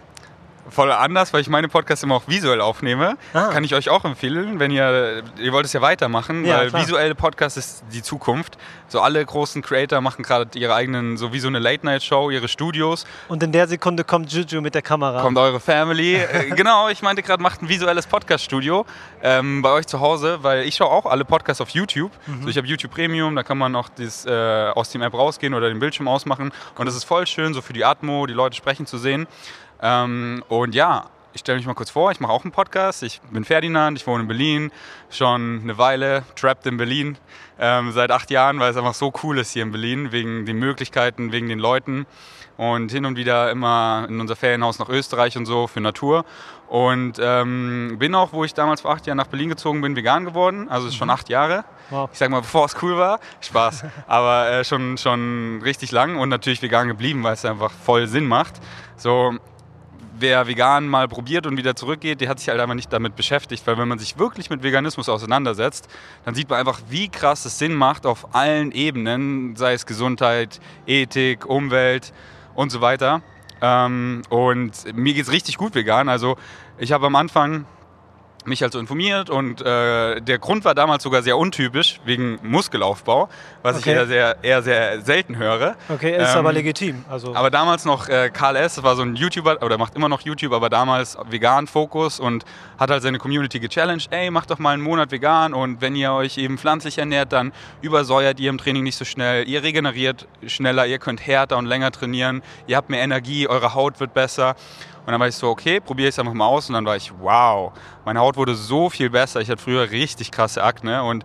voll 0.71 0.91
anders, 0.93 1.33
weil 1.33 1.41
ich 1.41 1.49
meine 1.49 1.69
Podcasts 1.69 2.03
immer 2.03 2.17
auch 2.17 2.29
visuell 2.29 2.61
aufnehme. 2.61 3.17
Ah. 3.33 3.49
Kann 3.49 3.65
ich 3.65 3.75
euch 3.75 3.89
auch 3.91 4.05
empfehlen, 4.05 4.59
wenn 4.59 4.71
ihr, 4.71 5.23
ihr 5.39 5.53
wollt 5.53 5.67
es 5.67 5.73
ja 5.73 5.81
weitermachen, 5.81 6.45
ja, 6.45 6.59
weil 6.59 6.69
klar. 6.71 6.83
visuelle 6.83 7.15
Podcast 7.15 7.57
ist 7.57 7.85
die 7.93 8.03
Zukunft. 8.03 8.57
So 8.89 9.01
alle 9.01 9.25
großen 9.25 9.63
Creator 9.63 10.01
machen 10.01 10.23
gerade 10.23 10.59
ihre 10.59 10.75
eigenen, 10.75 11.17
so 11.17 11.33
wie 11.33 11.41
so 11.41 11.49
eine 11.49 11.59
Late-Night-Show, 11.59 12.31
ihre 12.31 12.49
Studios. 12.49 13.07
Und 13.29 13.43
in 13.43 13.53
der 13.53 13.67
Sekunde 13.67 14.05
kommt 14.05 14.33
Juju 14.33 14.61
mit 14.61 14.75
der 14.75 14.83
Kamera. 14.83 15.21
Kommt 15.21 15.39
eure 15.39 15.61
Family. 15.61 16.15
Äh, 16.15 16.51
genau, 16.51 16.89
ich 16.89 17.03
meinte 17.03 17.23
gerade, 17.23 17.43
macht 17.43 17.63
ein 17.63 17.69
visuelles 17.69 18.07
Podcast-Studio 18.07 18.87
ähm, 19.23 19.63
bei 19.63 19.71
euch 19.71 19.87
zu 19.87 20.01
Hause, 20.01 20.39
weil 20.43 20.65
ich 20.65 20.77
schaue 20.77 20.91
auch 20.91 21.07
alle 21.07 21.25
Podcasts 21.25 21.61
auf 21.61 21.71
YouTube. 21.71 22.13
Mhm. 22.27 22.43
So, 22.43 22.49
ich 22.49 22.57
habe 22.57 22.67
YouTube 22.67 22.93
Premium, 22.93 23.35
da 23.35 23.43
kann 23.43 23.59
man 23.59 23.75
auch 23.75 23.89
das, 23.89 24.27
äh, 24.27 24.31
aus 24.75 24.91
dem 24.91 25.03
App 25.03 25.15
rausgehen 25.15 25.55
oder 25.55 25.69
den 25.69 25.79
Bildschirm 25.79 26.09
ausmachen. 26.09 26.53
Und 26.77 26.87
das 26.87 26.95
ist 26.95 27.05
voll 27.05 27.27
schön, 27.27 27.55
so 27.55 27.63
für 27.63 27.73
die 27.73 27.85
Atmo, 27.85 28.27
die 28.27 28.35
Leute 28.35 28.57
sprechen 28.57 28.87
zu 28.87 28.99
sehen. 28.99 29.27
Ähm, 29.85 30.43
und 30.49 30.75
ja, 30.75 31.05
ich 31.35 31.41
stelle 31.41 31.59
mich 31.59 31.67
mal 31.67 31.75
kurz 31.75 31.91
vor, 31.91 32.11
ich 32.11 32.21
mache 32.21 32.33
auch 32.33 32.45
einen 32.45 32.53
Podcast. 32.53 33.03
Ich 33.03 33.21
bin 33.31 33.45
Ferdinand, 33.45 33.99
ich 33.99 34.07
wohne 34.07 34.23
in 34.23 34.29
Berlin, 34.29 34.73
schon 35.11 35.61
eine 35.63 35.77
Weile, 35.77 36.23
trapped 36.37 36.65
in 36.67 36.77
Berlin, 36.77 37.19
ähm, 37.59 37.93
seit 37.93 38.11
acht 38.11 38.31
Jahren, 38.31 38.61
weil 38.61 38.71
es 38.71 38.77
einfach 38.77 38.95
so 38.95 39.13
cool 39.23 39.39
ist 39.39 39.51
hier 39.51 39.65
in 39.65 39.73
Berlin, 39.73 40.11
wegen 40.11 40.47
den 40.47 40.59
Möglichkeiten, 40.59 41.33
wegen 41.33 41.49
den 41.49 41.59
Leuten. 41.59 42.07
Und 42.57 42.93
hin 42.93 43.05
und 43.05 43.17
wieder 43.17 43.51
immer 43.51 44.07
in 44.09 44.21
unser 44.21 44.37
Ferienhaus 44.37 44.79
nach 44.79 44.89
Österreich 44.89 45.37
und 45.37 45.45
so 45.45 45.67
für 45.67 45.81
Natur. 45.81 46.25
Und 46.69 47.19
ähm, 47.21 47.97
bin 47.99 48.15
auch, 48.15 48.33
wo 48.33 48.45
ich 48.45 48.55
damals 48.55 48.83
vor 48.83 48.93
acht 48.93 49.05
Jahren 49.09 49.17
nach 49.17 49.27
Berlin 49.27 49.49
gezogen 49.49 49.81
bin, 49.81 49.97
vegan 49.97 50.25
geworden. 50.25 50.69
Also 50.69 50.89
schon 50.93 51.09
mhm. 51.09 51.15
acht 51.15 51.29
Jahre. 51.29 51.65
Wow. 51.91 52.09
Ich 52.13 52.19
sag 52.19 52.31
mal, 52.31 52.43
bevor 52.43 52.67
es 52.67 52.77
cool 52.81 52.97
war, 52.97 53.19
Spaß. 53.41 53.87
Aber 54.07 54.49
äh, 54.49 54.65
schon, 54.65 54.99
schon 54.99 55.61
richtig 55.65 55.91
lang 55.91 56.17
und 56.17 56.29
natürlich 56.29 56.63
vegan 56.63 56.87
geblieben, 56.87 57.25
weil 57.25 57.35
es 57.35 57.45
einfach 57.45 57.73
voll 57.73 58.07
Sinn 58.07 58.27
macht. 58.27 58.55
So, 58.97 59.35
wer 60.19 60.47
vegan 60.47 60.87
mal 60.89 61.09
probiert 61.09 61.47
und 61.47 61.57
wieder 61.57 61.77
zurückgeht, 61.77 62.21
der 62.21 62.29
hat 62.29 62.39
sich 62.39 62.49
halt 62.49 62.61
einfach 62.61 62.75
nicht 62.75 62.93
damit 62.93 63.17
beschäftigt, 63.17 63.67
weil 63.67 63.79
wenn 63.79 63.89
man 63.89 63.99
sich 63.99 64.19
wirklich 64.19 64.51
mit 64.51 64.63
Veganismus 64.63 65.09
auseinandersetzt, 65.09 65.89
dann 66.25 66.35
sieht 66.35 66.49
man 66.49 66.59
einfach, 66.59 66.81
wie 66.89 67.09
krass 67.09 67.45
es 67.45 67.59
Sinn 67.59 67.75
macht 67.75 68.07
auf 68.07 68.35
allen 68.35 68.73
Ebenen, 68.73 69.57
sei 69.57 69.73
es 69.73 69.87
Gesundheit, 69.87 70.61
Ethik, 70.87 71.47
Umwelt 71.47 72.13
und 72.55 72.71
so 72.71 72.81
weiter. 72.81 73.23
Ähm, 73.61 74.23
und 74.29 74.73
mir 74.95 75.15
geht 75.15 75.25
es 75.25 75.33
richtig 75.33 75.57
gut 75.57 75.75
vegan. 75.75 76.09
Also 76.09 76.37
ich 76.79 76.93
habe 76.93 77.07
am 77.07 77.17
Anfang 77.17 77.67
mich 78.45 78.63
also 78.63 78.79
informiert 78.79 79.31
und 79.31 79.61
äh, 79.61 80.21
der 80.21 80.39
Grund 80.39 80.65
war 80.65 80.75
damals 80.75 81.03
sogar 81.03 81.23
sehr 81.23 81.37
untypisch 81.37 82.01
wegen 82.05 82.39
Muskelaufbau, 82.43 83.29
was 83.63 83.79
okay. 83.79 83.91
ich 83.91 83.97
eher 83.97 84.07
sehr, 84.07 84.37
eher 84.43 84.63
sehr 84.63 85.01
selten 85.01 85.37
höre. 85.37 85.77
Okay, 85.89 86.17
ist 86.17 86.33
ähm, 86.33 86.39
aber 86.39 86.53
legitim. 86.53 87.05
Also. 87.09 87.35
Aber 87.35 87.51
damals 87.51 87.85
noch 87.85 88.09
äh, 88.09 88.31
Karl 88.31 88.57
S., 88.57 88.83
war 88.83 88.97
so 88.97 89.03
ein 89.03 89.17
YouTuber, 89.17 89.63
oder 89.63 89.79
macht 89.79 89.95
immer 89.95 90.09
noch 90.09 90.21
YouTube, 90.21 90.53
aber 90.53 90.69
damals 90.69 91.17
vegan 91.31 91.67
Fokus 91.67 92.21
und 92.21 92.45
hat 92.79 92.91
halt 92.91 93.03
seine 93.03 93.19
Community 93.19 93.61
gechallenged, 93.61 94.09
ey, 94.11 94.31
macht 94.31 94.51
doch 94.51 94.59
mal 94.59 94.73
einen 94.73 94.83
Monat 94.83 95.11
vegan 95.11 95.55
und 95.55 95.81
wenn 95.81 95.97
ihr 95.97 96.13
euch 96.13 96.39
eben 96.39 96.59
pflanzlich 96.59 96.99
ernährt, 96.99 97.33
dann 97.33 97.53
übersäuert 97.83 98.41
ihr 98.41 98.51
im 98.51 98.59
Training 98.59 98.83
nicht 98.83 98.97
so 98.97 99.05
schnell, 99.05 99.49
ihr 99.49 99.63
regeneriert 99.63 100.27
schneller, 100.47 100.87
ihr 100.87 100.99
könnt 100.99 101.27
härter 101.27 101.57
und 101.57 101.67
länger 101.67 101.91
trainieren, 101.91 102.43
ihr 102.67 102.77
habt 102.77 102.91
mehr 102.91 103.03
Energie, 103.03 103.49
eure 103.49 103.75
Haut 103.75 104.01
wird 104.01 104.15
besser. 104.15 104.57
Und 105.07 105.13
dann 105.13 105.21
war 105.21 105.29
ich 105.29 105.35
so, 105.35 105.51
okay, 105.51 105.81
probiere 105.81 106.09
ich 106.09 106.15
es 106.15 106.19
einfach 106.19 106.33
mal 106.33 106.47
aus. 106.47 106.69
Und 106.69 106.75
dann 106.75 106.87
war 106.87 106.97
ich, 106.97 107.13
wow, 107.21 107.73
meine 108.05 108.21
Haut 108.21 108.37
wurde 108.37 108.55
so 108.55 108.89
viel 108.89 109.11
besser. 109.11 109.41
Ich 109.41 109.51
hatte 109.51 109.63
früher 109.63 109.91
richtig 109.91 110.31
krasse 110.31 110.63
Akne 110.63 111.05
und 111.05 111.25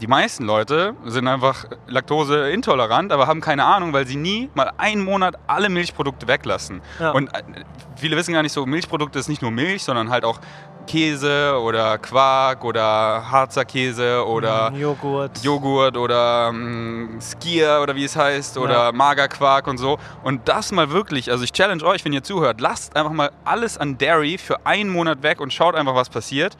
die 0.00 0.06
meisten 0.06 0.44
Leute 0.44 0.94
sind 1.04 1.28
einfach 1.28 1.66
laktoseintolerant, 1.86 3.12
aber 3.12 3.26
haben 3.26 3.40
keine 3.40 3.64
Ahnung, 3.64 3.92
weil 3.92 4.06
sie 4.06 4.16
nie 4.16 4.48
mal 4.54 4.72
einen 4.78 5.04
Monat 5.04 5.36
alle 5.46 5.68
Milchprodukte 5.68 6.26
weglassen. 6.26 6.80
Ja. 6.98 7.10
Und 7.10 7.28
äh, 7.34 7.42
viele 7.96 8.16
wissen 8.16 8.32
gar 8.32 8.42
nicht 8.42 8.52
so, 8.52 8.64
Milchprodukte 8.64 9.18
ist 9.18 9.28
nicht 9.28 9.42
nur 9.42 9.50
Milch, 9.50 9.84
sondern 9.84 10.10
halt 10.10 10.24
auch 10.24 10.40
Käse 10.90 11.56
oder 11.62 11.98
Quark 11.98 12.64
oder 12.64 13.30
Harzer 13.30 13.64
Käse 13.64 14.26
oder 14.26 14.72
mm, 14.72 14.74
Joghurt. 14.74 15.38
Joghurt 15.40 15.96
oder 15.96 16.50
mm, 16.50 17.20
Skier 17.20 17.78
oder 17.80 17.94
wie 17.94 18.02
es 18.02 18.16
heißt 18.16 18.58
oder 18.58 18.86
ja. 18.86 18.92
Magerquark 18.92 19.68
und 19.68 19.78
so. 19.78 20.00
Und 20.24 20.48
das 20.48 20.72
mal 20.72 20.90
wirklich, 20.90 21.30
also 21.30 21.44
ich 21.44 21.52
challenge 21.52 21.84
euch, 21.84 22.04
wenn 22.04 22.12
ihr 22.12 22.24
zuhört, 22.24 22.60
lasst 22.60 22.96
einfach 22.96 23.12
mal 23.12 23.30
alles 23.44 23.78
an 23.78 23.98
Dairy 23.98 24.36
für 24.36 24.66
einen 24.66 24.90
Monat 24.90 25.22
weg 25.22 25.40
und 25.40 25.52
schaut 25.52 25.76
einfach, 25.76 25.94
was 25.94 26.10
passiert. 26.10 26.56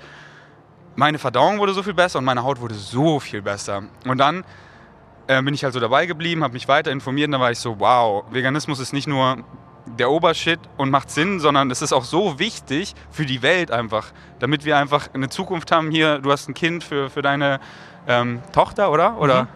Meine 0.95 1.19
Verdauung 1.19 1.59
wurde 1.59 1.73
so 1.73 1.83
viel 1.83 1.95
besser 1.95 2.21
und 2.21 2.25
meine 2.25 2.45
Haut 2.45 2.61
wurde 2.61 2.75
so 2.75 3.19
viel 3.19 3.43
besser. 3.43 3.83
Und 4.07 4.19
dann 4.19 4.45
äh, 5.27 5.43
bin 5.43 5.55
ich 5.55 5.65
halt 5.65 5.75
so 5.75 5.81
dabei 5.81 6.07
geblieben, 6.07 6.45
habe 6.45 6.53
mich 6.53 6.69
weiter 6.69 6.93
informiert 6.93 7.27
und 7.27 7.33
dann 7.33 7.41
war 7.41 7.51
ich 7.51 7.59
so, 7.59 7.81
wow, 7.81 8.23
Veganismus 8.31 8.79
ist 8.79 8.93
nicht 8.93 9.09
nur 9.09 9.39
der 9.99 10.11
Obershit 10.11 10.61
und 10.77 10.91
macht 10.91 11.11
Sinn, 11.11 11.41
sondern 11.41 11.71
es 11.71 11.83
ist 11.83 11.93
auch 11.93 12.05
so 12.05 12.39
wichtig 12.39 12.95
für 13.11 13.27
die 13.27 13.43
Welt 13.43 13.71
einfach, 13.71 14.13
damit 14.39 14.65
wir 14.65 14.77
einfach 14.77 15.09
eine 15.13 15.29
Zukunft 15.29 15.73
haben. 15.73 15.91
Hier, 15.91 16.19
du 16.19 16.31
hast 16.31 16.49
ein 16.49 16.55
Kind 16.55 16.85
für, 16.85 17.11
für 17.11 17.23
deine 17.23 17.61
ähm, 18.07 18.41
Tochter, 18.53 18.91
oder? 18.91 19.19
Oder? 19.19 19.43
Mhm. 19.43 19.49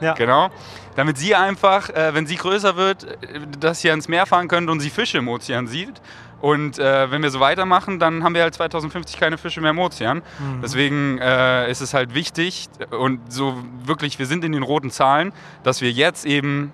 Ja. 0.00 0.14
Genau. 0.14 0.50
Damit 0.96 1.18
sie 1.18 1.34
einfach, 1.34 1.90
äh, 1.90 2.14
wenn 2.14 2.26
sie 2.26 2.36
größer 2.36 2.76
wird, 2.76 3.04
äh, 3.04 3.40
dass 3.58 3.80
sie 3.80 3.90
ans 3.90 4.08
Meer 4.08 4.26
fahren 4.26 4.48
könnte 4.48 4.72
und 4.72 4.80
sie 4.80 4.90
Fische 4.90 5.18
im 5.18 5.28
Ozean 5.28 5.66
sieht. 5.66 6.00
Und 6.40 6.78
äh, 6.78 7.10
wenn 7.10 7.22
wir 7.22 7.30
so 7.30 7.38
weitermachen, 7.38 7.98
dann 7.98 8.24
haben 8.24 8.34
wir 8.34 8.42
halt 8.42 8.54
2050 8.54 9.20
keine 9.20 9.36
Fische 9.36 9.60
mehr 9.60 9.72
im 9.72 9.78
Ozean. 9.78 10.18
Mhm. 10.38 10.62
Deswegen 10.62 11.18
äh, 11.18 11.70
ist 11.70 11.82
es 11.82 11.92
halt 11.92 12.14
wichtig 12.14 12.68
und 12.90 13.30
so 13.30 13.62
wirklich, 13.84 14.18
wir 14.18 14.26
sind 14.26 14.42
in 14.44 14.52
den 14.52 14.62
roten 14.62 14.90
Zahlen, 14.90 15.32
dass 15.64 15.82
wir 15.82 15.90
jetzt 15.90 16.24
eben 16.24 16.72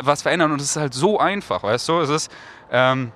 was 0.00 0.22
verändern 0.22 0.52
und 0.52 0.60
es 0.60 0.70
ist 0.70 0.76
halt 0.76 0.94
so 0.94 1.18
einfach, 1.18 1.62
weißt 1.62 1.88
du? 1.88 2.00
Es 2.00 2.10
ist 2.10 2.32
ähm, 2.70 3.12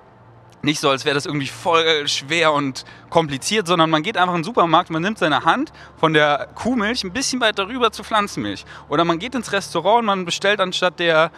nicht 0.61 0.79
so, 0.79 0.89
als 0.89 1.05
wäre 1.05 1.15
das 1.15 1.25
irgendwie 1.25 1.47
voll 1.47 2.07
schwer 2.07 2.51
und 2.53 2.83
kompliziert, 3.09 3.67
sondern 3.67 3.89
man 3.89 4.03
geht 4.03 4.17
einfach 4.17 4.33
in 4.33 4.41
den 4.41 4.45
Supermarkt, 4.45 4.89
man 4.89 5.01
nimmt 5.01 5.17
seine 5.17 5.45
Hand 5.45 5.71
von 5.97 6.13
der 6.13 6.49
Kuhmilch 6.55 7.03
ein 7.03 7.13
bisschen 7.13 7.39
weiter 7.41 7.67
rüber 7.67 7.91
zu 7.91 8.03
Pflanzenmilch. 8.03 8.65
Oder 8.89 9.05
man 9.05 9.19
geht 9.19 9.35
ins 9.35 9.51
Restaurant 9.51 9.99
und 9.99 10.05
man 10.05 10.25
bestellt 10.25 10.59
anstatt 10.59 10.99
der 10.99 11.31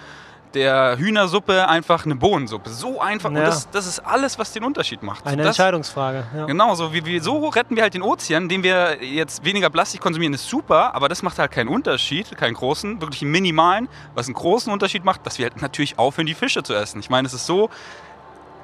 der 0.54 0.98
Hühnersuppe 0.98 1.68
einfach 1.68 2.06
eine 2.06 2.16
Bohnensuppe. 2.16 2.70
So 2.70 3.02
einfach. 3.02 3.32
Ja. 3.32 3.38
Und 3.38 3.46
das, 3.46 3.70
das, 3.70 3.86
ist 3.86 4.00
alles, 4.00 4.40
was 4.40 4.52
den 4.52 4.64
Unterschied 4.64 5.04
macht. 5.04 5.26
Eine 5.26 5.44
das, 5.44 5.58
Entscheidungsfrage. 5.58 6.26
Ja. 6.36 6.46
Genau, 6.46 6.76
so, 6.76 6.94
wie, 6.94 7.06
wie, 7.06 7.20
so 7.20 7.48
retten 7.48 7.76
wir 7.76 7.84
halt 7.84 7.94
den 7.94 8.02
Ozean, 8.02 8.44
indem 8.44 8.64
wir 8.64 9.04
jetzt 9.04 9.46
weniger 9.46 9.70
Plastik 9.70 10.02
konsumieren, 10.02 10.34
ist 10.34 10.48
super, 10.48 10.96
aber 10.96 11.10
das 11.10 11.22
macht 11.22 11.40
halt 11.40 11.52
keinen 11.52 11.70
Unterschied, 11.70 12.36
keinen 12.38 12.56
großen, 12.56 13.02
wirklich 13.02 13.22
einen 13.22 13.32
minimalen. 13.32 13.88
Was 14.16 14.28
einen 14.28 14.36
großen 14.36 14.72
Unterschied 14.72 15.06
macht, 15.06 15.26
dass 15.26 15.38
wir 15.38 15.46
halt 15.46 15.62
natürlich 15.62 16.00
aufhören, 16.00 16.28
die 16.28 16.34
Fische 16.34 16.64
zu 16.64 16.74
essen. 16.74 17.00
Ich 17.00 17.10
meine, 17.10 17.28
es 17.28 17.34
ist 17.34 17.46
so 17.46 17.70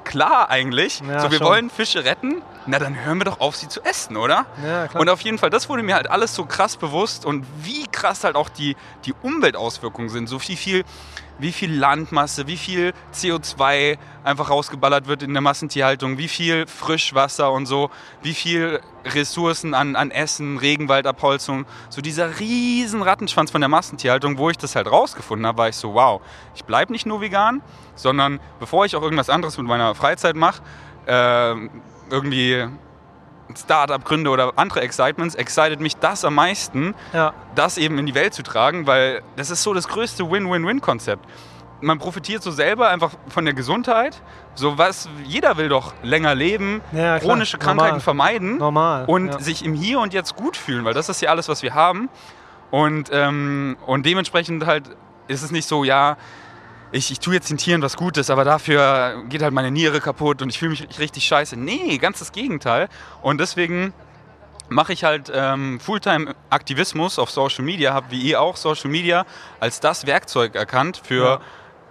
klar 0.06 0.48
eigentlich. 0.48 1.02
Ja, 1.06 1.20
so, 1.20 1.30
wir 1.30 1.38
schon. 1.38 1.46
wollen 1.46 1.70
Fische 1.70 2.04
retten, 2.04 2.42
na 2.66 2.78
dann 2.78 3.04
hören 3.04 3.18
wir 3.18 3.24
doch 3.24 3.40
auf, 3.40 3.56
sie 3.56 3.68
zu 3.68 3.82
essen, 3.82 4.16
oder? 4.16 4.46
Ja, 4.64 4.88
klar. 4.88 5.00
Und 5.00 5.08
auf 5.10 5.20
jeden 5.20 5.36
Fall, 5.36 5.50
das 5.50 5.68
wurde 5.68 5.82
mir 5.82 5.94
halt 5.94 6.08
alles 6.08 6.34
so 6.34 6.46
krass 6.46 6.76
bewusst 6.76 7.26
und 7.26 7.44
wie 7.62 7.86
krass 7.88 8.24
halt 8.24 8.36
auch 8.36 8.48
die, 8.48 8.76
die 9.04 9.12
Umweltauswirkungen 9.22 10.08
sind. 10.08 10.28
So 10.28 10.38
viel, 10.38 10.56
viel 10.56 10.84
wie 11.38 11.52
viel 11.52 11.72
Landmasse, 11.72 12.46
wie 12.46 12.56
viel 12.56 12.92
CO2 13.12 13.98
einfach 14.24 14.50
rausgeballert 14.50 15.06
wird 15.06 15.22
in 15.22 15.32
der 15.32 15.42
Massentierhaltung, 15.42 16.18
wie 16.18 16.28
viel 16.28 16.66
Frischwasser 16.66 17.52
und 17.52 17.66
so, 17.66 17.90
wie 18.22 18.34
viel 18.34 18.80
Ressourcen 19.04 19.74
an, 19.74 19.96
an 19.96 20.10
Essen, 20.10 20.58
Regenwaldabholzung. 20.58 21.66
So 21.90 22.00
dieser 22.00 22.40
riesen 22.40 23.02
Rattenschwanz 23.02 23.50
von 23.50 23.60
der 23.60 23.68
Massentierhaltung, 23.68 24.38
wo 24.38 24.50
ich 24.50 24.58
das 24.58 24.76
halt 24.76 24.90
rausgefunden 24.90 25.46
habe, 25.46 25.58
war 25.58 25.68
ich 25.68 25.76
so, 25.76 25.94
wow, 25.94 26.20
ich 26.54 26.64
bleibe 26.64 26.92
nicht 26.92 27.06
nur 27.06 27.20
vegan, 27.20 27.62
sondern 27.94 28.40
bevor 28.58 28.84
ich 28.84 28.96
auch 28.96 29.02
irgendwas 29.02 29.30
anderes 29.30 29.58
mit 29.58 29.66
meiner 29.66 29.94
Freizeit 29.94 30.36
mache, 30.36 30.62
äh, 31.06 31.54
irgendwie 32.10 32.66
Startup 33.56 34.04
gründe 34.04 34.30
oder 34.30 34.52
andere 34.56 34.80
Excitements, 34.80 35.34
excited 35.34 35.80
mich 35.80 35.96
das 35.96 36.24
am 36.24 36.34
meisten, 36.34 36.94
ja. 37.12 37.32
das 37.54 37.78
eben 37.78 37.98
in 37.98 38.06
die 38.06 38.14
Welt 38.14 38.34
zu 38.34 38.42
tragen, 38.42 38.86
weil 38.86 39.22
das 39.36 39.50
ist 39.50 39.62
so 39.62 39.74
das 39.74 39.88
größte 39.88 40.30
Win-Win-Win-Konzept. 40.30 41.24
Man 41.80 41.98
profitiert 41.98 42.42
so 42.42 42.50
selber 42.50 42.88
einfach 42.88 43.12
von 43.28 43.44
der 43.44 43.52
Gesundheit. 43.52 44.22
So 44.54 44.78
was, 44.78 45.10
jeder 45.24 45.58
will 45.58 45.68
doch 45.68 45.92
länger 46.02 46.34
leben, 46.34 46.80
ja, 46.92 47.18
chronische 47.18 47.58
Krankheiten 47.58 47.88
Normal. 47.88 48.00
vermeiden 48.00 48.56
Normal. 48.56 49.04
und 49.06 49.28
ja. 49.28 49.38
sich 49.40 49.62
im 49.64 49.74
Hier 49.74 50.00
und 50.00 50.14
Jetzt 50.14 50.36
gut 50.36 50.56
fühlen, 50.56 50.86
weil 50.86 50.94
das 50.94 51.10
ist 51.10 51.20
ja 51.20 51.30
alles, 51.30 51.48
was 51.48 51.62
wir 51.62 51.74
haben. 51.74 52.08
Und, 52.70 53.10
ähm, 53.12 53.76
und 53.86 54.06
dementsprechend 54.06 54.64
halt 54.64 54.84
ist 55.28 55.42
es 55.42 55.50
nicht 55.50 55.68
so, 55.68 55.84
ja, 55.84 56.16
ich, 56.92 57.10
ich 57.10 57.20
tue 57.20 57.34
jetzt 57.34 57.50
den 57.50 57.58
Tieren 57.58 57.82
was 57.82 57.96
Gutes, 57.96 58.30
aber 58.30 58.44
dafür 58.44 59.24
geht 59.28 59.42
halt 59.42 59.52
meine 59.52 59.70
Niere 59.70 60.00
kaputt 60.00 60.42
und 60.42 60.50
ich 60.50 60.58
fühle 60.58 60.70
mich 60.70 60.98
richtig 60.98 61.24
scheiße. 61.24 61.56
Nee, 61.56 61.98
ganz 61.98 62.18
das 62.20 62.32
Gegenteil. 62.32 62.88
Und 63.22 63.40
deswegen 63.40 63.92
mache 64.68 64.92
ich 64.92 65.04
halt 65.04 65.30
ähm, 65.34 65.80
Fulltime-Aktivismus 65.80 67.18
auf 67.18 67.30
Social 67.30 67.64
Media, 67.64 67.92
habe 67.92 68.10
wie 68.10 68.20
ihr 68.20 68.40
auch 68.40 68.56
Social 68.56 68.90
Media 68.90 69.24
als 69.60 69.80
das 69.80 70.06
Werkzeug 70.06 70.54
erkannt 70.54 71.00
für 71.02 71.24
ja. 71.24 71.40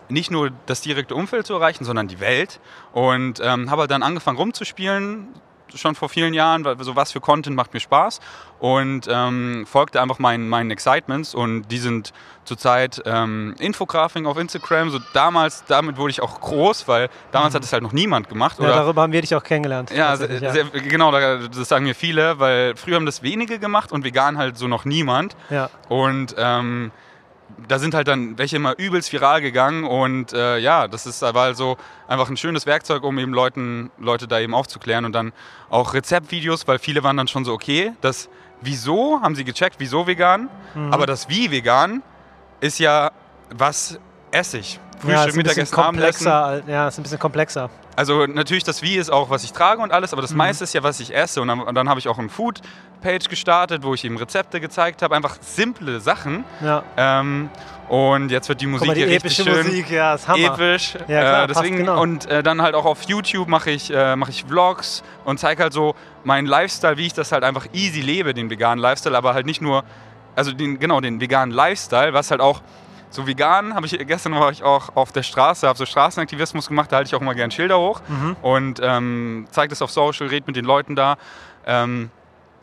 nicht 0.09 0.31
nur 0.31 0.51
das 0.65 0.81
direkte 0.81 1.15
Umfeld 1.15 1.45
zu 1.45 1.53
erreichen, 1.53 1.85
sondern 1.85 2.07
die 2.07 2.19
Welt. 2.19 2.59
Und 2.91 3.39
ähm, 3.43 3.69
habe 3.69 3.81
halt 3.81 3.91
dann 3.91 4.03
angefangen 4.03 4.37
rumzuspielen, 4.37 5.27
schon 5.75 5.95
vor 5.95 6.09
vielen 6.09 6.33
Jahren, 6.33 6.63
weil 6.65 6.81
so 6.83 6.95
was 6.95 7.11
für 7.11 7.19
Content 7.21 7.55
macht 7.55 7.73
mir 7.73 7.79
Spaß 7.79 8.19
und 8.59 9.07
ähm, 9.09 9.65
folgte 9.67 10.01
einfach 10.01 10.19
meinen, 10.19 10.47
meinen 10.49 10.71
Excitements 10.71 11.35
und 11.35 11.67
die 11.69 11.77
sind 11.77 12.13
zurzeit 12.45 13.01
ähm, 13.05 13.55
Infografing 13.59 14.25
auf 14.25 14.37
Instagram. 14.37 14.89
So 14.89 14.99
damals, 15.13 15.63
damit 15.67 15.97
wurde 15.97 16.11
ich 16.11 16.21
auch 16.21 16.39
groß, 16.41 16.87
weil 16.87 17.09
damals 17.31 17.53
Mhm. 17.53 17.57
hat 17.57 17.63
es 17.63 17.73
halt 17.73 17.83
noch 17.83 17.91
niemand 17.93 18.29
gemacht. 18.29 18.57
Ja, 18.59 18.65
Oder 18.65 18.75
darüber 18.75 19.01
haben 19.03 19.11
wir 19.13 19.21
dich 19.21 19.35
auch 19.35 19.43
kennengelernt. 19.43 19.91
ja, 19.91 20.15
sehr, 20.15 20.51
sehr, 20.51 20.65
genau, 20.65 21.11
da- 21.11 21.37
das 21.47 21.67
sagen 21.69 21.85
mir 21.85 21.95
viele, 21.95 22.39
weil 22.39 22.75
früher 22.75 22.95
haben 22.95 23.05
das 23.05 23.21
wenige 23.23 23.59
gemacht 23.59 23.91
und 23.91 24.03
vegan 24.03 24.37
halt 24.37 24.57
so 24.57 24.67
noch 24.67 24.85
niemand. 24.85 25.35
ja. 25.49 25.69
Und 25.89 26.35
ähm, 26.37 26.91
da 27.67 27.79
sind 27.79 27.93
halt 27.93 28.07
dann 28.07 28.37
welche 28.37 28.55
immer 28.57 28.77
übelst 28.77 29.11
viral 29.13 29.41
gegangen 29.41 29.83
und 29.85 30.33
äh, 30.33 30.57
ja, 30.57 30.87
das 30.87 31.05
ist 31.05 31.23
aber 31.23 31.41
also 31.41 31.77
einfach 32.07 32.29
ein 32.29 32.37
schönes 32.37 32.65
Werkzeug, 32.65 33.03
um 33.03 33.17
eben 33.19 33.33
Leuten, 33.33 33.91
Leute 33.97 34.27
da 34.27 34.39
eben 34.39 34.53
aufzuklären 34.53 35.05
und 35.05 35.13
dann 35.13 35.31
auch 35.69 35.93
Rezeptvideos, 35.93 36.67
weil 36.67 36.79
viele 36.79 37.03
waren 37.03 37.17
dann 37.17 37.27
schon 37.27 37.45
so, 37.45 37.53
okay, 37.53 37.93
das 38.01 38.29
Wieso 38.61 39.19
haben 39.21 39.35
sie 39.35 39.43
gecheckt, 39.43 39.75
wieso 39.79 40.07
vegan, 40.07 40.49
Mhm. 40.73 40.93
aber 40.93 41.05
das 41.05 41.29
Wie 41.29 41.51
vegan 41.51 42.01
ist 42.61 42.79
ja, 42.79 43.11
was 43.51 43.99
esse 44.31 44.57
ich? 44.59 44.75
ja, 44.75 44.79
Frühstück, 44.99 45.25
bisschen 45.25 45.37
Mittagessen, 45.37 45.77
Abendessen. 45.77 46.25
komplexer. 46.25 46.71
Ja, 46.71 46.87
ist 46.87 46.97
ein 46.97 47.03
bisschen 47.03 47.19
komplexer. 47.19 47.69
Also 47.95 48.25
natürlich 48.25 48.63
das 48.63 48.81
Wie 48.81 48.95
ist 48.95 49.09
auch, 49.11 49.29
was 49.29 49.43
ich 49.43 49.53
trage 49.53 49.81
und 49.81 49.91
alles, 49.91 50.11
aber 50.13 50.21
das 50.21 50.31
Mhm. 50.31 50.37
meiste 50.37 50.63
ist 50.63 50.73
ja, 50.73 50.83
was 50.83 50.99
ich 50.99 51.15
esse. 51.15 51.41
Und 51.41 51.47
dann, 51.47 51.61
und 51.61 51.75
dann 51.75 51.87
habe 51.89 51.99
ich 51.99 52.07
auch 52.07 52.17
eine 52.19 52.29
Food-Page 52.29 53.29
gestartet, 53.29 53.83
wo 53.83 53.93
ich 53.93 54.03
eben 54.03 54.17
Rezepte 54.17 54.59
gezeigt 54.59 55.01
habe, 55.01 55.15
einfach 55.15 55.37
simple 55.41 55.99
Sachen. 55.99 56.43
Ja. 56.61 56.83
Ähm, 56.97 57.49
und 57.87 58.31
jetzt 58.31 58.49
wird 58.49 58.61
die 58.61 58.65
Musik 58.67 58.87
mal, 58.87 58.95
die 58.95 59.01
hier 59.03 59.11
richtig 59.11 59.35
schön 59.35 59.65
Musik, 59.65 59.91
ja, 59.91 60.15
ist 60.15 60.27
Hammer. 60.27 60.55
episch. 60.55 60.95
Ja, 61.07 61.21
klar, 61.21 61.43
äh, 61.43 61.47
deswegen 61.47 61.77
genau. 61.77 62.01
und 62.01 62.25
äh, 62.25 62.41
dann 62.41 62.61
halt 62.61 62.73
auch 62.73 62.85
auf 62.85 63.03
YouTube 63.03 63.47
mache 63.47 63.69
ich 63.69 63.93
äh, 63.93 64.15
mache 64.15 64.31
ich 64.31 64.43
Vlogs 64.45 65.03
und 65.23 65.39
zeige 65.39 65.61
halt 65.61 65.71
so 65.73 65.93
meinen 66.23 66.47
Lifestyle, 66.47 66.97
wie 66.97 67.05
ich 67.05 67.13
das 67.13 67.31
halt 67.31 67.43
einfach 67.43 67.67
easy 67.73 68.01
lebe, 68.01 68.33
den 68.33 68.49
veganen 68.49 68.81
Lifestyle, 68.81 69.15
aber 69.15 69.35
halt 69.35 69.45
nicht 69.45 69.61
nur 69.61 69.83
also 70.35 70.51
den 70.51 70.79
genau 70.79 70.99
den 70.99 71.21
veganen 71.21 71.53
Lifestyle, 71.53 72.11
was 72.13 72.31
halt 72.31 72.41
auch 72.41 72.61
so 73.15 73.25
vegan 73.25 73.73
habe 73.73 73.85
ich 73.87 73.97
gestern 74.07 74.33
war 74.35 74.51
ich 74.51 74.61
auch 74.63 74.95
auf 74.95 75.11
der 75.11 75.23
Straße, 75.23 75.67
habe 75.67 75.77
so 75.77 75.85
Straßenaktivismus 75.85 76.67
gemacht, 76.67 76.91
da 76.91 76.97
halte 76.97 77.07
ich 77.07 77.15
auch 77.15 77.21
immer 77.21 77.33
gern 77.35 77.49
Schilder 77.51 77.79
hoch 77.79 78.01
Mhm. 78.07 78.35
und 78.41 78.79
ähm, 78.83 79.47
zeige 79.51 79.69
das 79.69 79.81
auf 79.81 79.89
Social, 79.91 80.27
rede 80.27 80.45
mit 80.47 80.55
den 80.55 80.65
Leuten 80.65 80.95
da. 80.95 81.17
Ähm, 81.65 82.11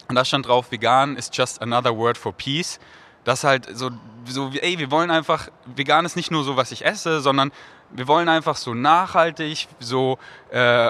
und 0.08 0.14
da 0.16 0.24
stand 0.24 0.46
drauf, 0.46 0.70
vegan 0.70 1.16
is 1.16 1.30
just 1.32 1.62
another 1.62 1.96
word 1.96 2.18
for 2.18 2.32
peace. 2.32 2.78
Das 3.24 3.44
halt 3.44 3.68
so, 3.72 3.90
so 4.26 4.50
ey, 4.60 4.78
wir 4.78 4.90
wollen 4.90 5.10
einfach, 5.10 5.48
vegan 5.64 6.04
ist 6.04 6.16
nicht 6.16 6.30
nur 6.30 6.44
so, 6.44 6.56
was 6.56 6.72
ich 6.72 6.84
esse, 6.84 7.20
sondern 7.20 7.50
wir 7.90 8.08
wollen 8.08 8.28
einfach 8.28 8.56
so 8.56 8.74
nachhaltig, 8.74 9.68
so 9.78 10.18
äh, 10.50 10.88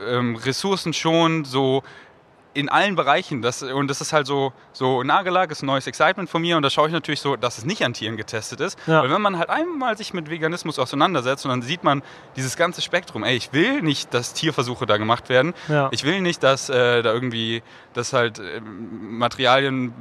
ähm, 0.00 0.34
ressourcenschonend, 0.36 1.46
so 1.46 1.82
in 2.54 2.68
allen 2.68 2.96
Bereichen. 2.96 3.42
Das, 3.42 3.62
und 3.62 3.88
das 3.88 4.00
ist 4.00 4.12
halt 4.12 4.26
so, 4.26 4.52
so 4.72 5.02
Nagellack, 5.02 5.50
ist 5.50 5.62
ein 5.62 5.66
neues 5.66 5.86
Excitement 5.86 6.28
von 6.28 6.42
mir 6.42 6.56
und 6.56 6.62
da 6.62 6.70
schaue 6.70 6.88
ich 6.88 6.92
natürlich 6.92 7.20
so, 7.20 7.36
dass 7.36 7.58
es 7.58 7.64
nicht 7.64 7.84
an 7.84 7.92
Tieren 7.92 8.16
getestet 8.16 8.60
ist. 8.60 8.78
Ja. 8.86 9.02
Weil 9.02 9.10
wenn 9.10 9.22
man 9.22 9.38
halt 9.38 9.50
einmal 9.50 9.96
sich 9.96 10.12
mit 10.14 10.30
Veganismus 10.30 10.78
auseinandersetzt 10.78 11.44
und 11.44 11.50
dann 11.50 11.62
sieht 11.62 11.84
man 11.84 12.02
dieses 12.36 12.56
ganze 12.56 12.82
Spektrum, 12.82 13.24
ey, 13.24 13.36
ich 13.36 13.52
will 13.52 13.82
nicht, 13.82 14.12
dass 14.14 14.34
Tierversuche 14.34 14.86
da 14.86 14.96
gemacht 14.96 15.28
werden. 15.28 15.54
Ja. 15.68 15.88
Ich 15.92 16.04
will 16.04 16.20
nicht, 16.20 16.42
dass 16.42 16.68
äh, 16.68 17.02
da 17.02 17.12
irgendwie, 17.12 17.62
dass 17.94 18.12
halt 18.12 18.38
ähm, 18.38 19.18
Materialien 19.18 19.92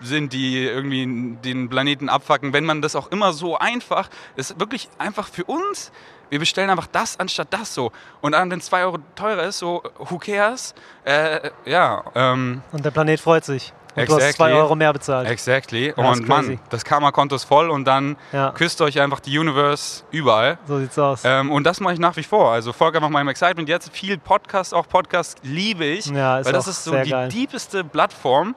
sind, 0.00 0.32
die 0.32 0.64
irgendwie 0.64 1.36
den 1.44 1.68
Planeten 1.68 2.08
abfacken. 2.08 2.52
Wenn 2.52 2.64
man 2.64 2.82
das 2.82 2.96
auch 2.96 3.10
immer 3.10 3.32
so 3.32 3.58
einfach, 3.58 4.08
ist 4.36 4.58
wirklich 4.58 4.88
einfach 4.98 5.28
für 5.28 5.44
uns. 5.44 5.92
Wir 6.30 6.38
bestellen 6.38 6.70
einfach 6.70 6.86
das 6.86 7.18
anstatt 7.20 7.48
das 7.50 7.74
so. 7.74 7.92
Und 8.22 8.32
dann, 8.32 8.50
wenn 8.50 8.58
es 8.60 8.66
2 8.66 8.84
Euro 8.84 8.98
teurer 9.14 9.44
ist, 9.44 9.58
so, 9.58 9.82
who 9.98 10.16
cares? 10.18 10.74
Äh, 11.04 11.50
ja, 11.66 12.02
ähm, 12.14 12.62
Und 12.72 12.84
der 12.84 12.90
Planet 12.92 13.20
freut 13.20 13.44
sich. 13.44 13.72
Und 13.96 14.08
du 14.08 14.14
hast 14.14 14.22
Exactly. 14.22 14.36
zwei 14.36 14.52
Euro 14.54 14.76
mehr 14.76 14.92
bezahlt. 14.92 15.28
exactly. 15.28 15.92
Ja, 15.96 16.04
und 16.10 16.28
Mann, 16.28 16.60
das 16.70 16.84
Karma-Konto 16.84 17.34
ist 17.34 17.42
voll 17.44 17.68
und 17.70 17.84
dann 17.84 18.16
Ja, 18.32 18.52
küsst 18.52 18.80
euch 18.80 19.00
einfach 19.00 19.18
die 19.18 19.36
Universe 19.36 20.04
überall. 20.12 20.58
so 20.64 20.78
sieht's 20.78 20.96
aus. 20.96 21.22
Ähm, 21.24 21.50
und 21.50 21.64
das 21.64 21.80
mache 21.80 21.94
ich 21.94 21.98
nach 21.98 22.16
wie 22.16 22.22
vor. 22.22 22.52
Also 22.52 22.72
folge 22.72 22.98
einfach 22.98 23.10
meinem 23.10 23.26
Excitement. 23.28 23.68
Jetzt 23.68 23.90
viel 23.92 24.16
Podcast, 24.16 24.72
auch 24.74 24.86
Podcast 24.88 25.38
liebe 25.42 25.84
ich. 25.84 26.06
Ja, 26.06 26.38
ist 26.38 26.46
weil 26.46 26.52
das 26.52 26.68
ist 26.68 26.84
so 26.84 26.94
die 27.02 27.10
geil. 27.10 27.28
deepeste 27.30 27.82
Plattform, 27.82 28.54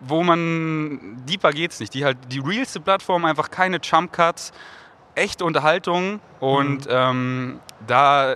wo 0.00 0.22
man, 0.22 1.22
deeper 1.28 1.50
geht's 1.50 1.78
nicht. 1.78 1.92
Die 1.92 2.06
halt 2.06 2.16
die 2.30 2.38
realste 2.40 2.80
Plattform, 2.80 3.26
einfach 3.26 3.50
keine 3.50 3.78
Jump 3.82 4.10
Cuts, 4.14 4.52
echte 5.14 5.44
Unterhaltung. 5.44 6.20
Und 6.40 6.86
Mhm. 6.86 6.90
ähm, 6.90 7.60
da 7.86 8.34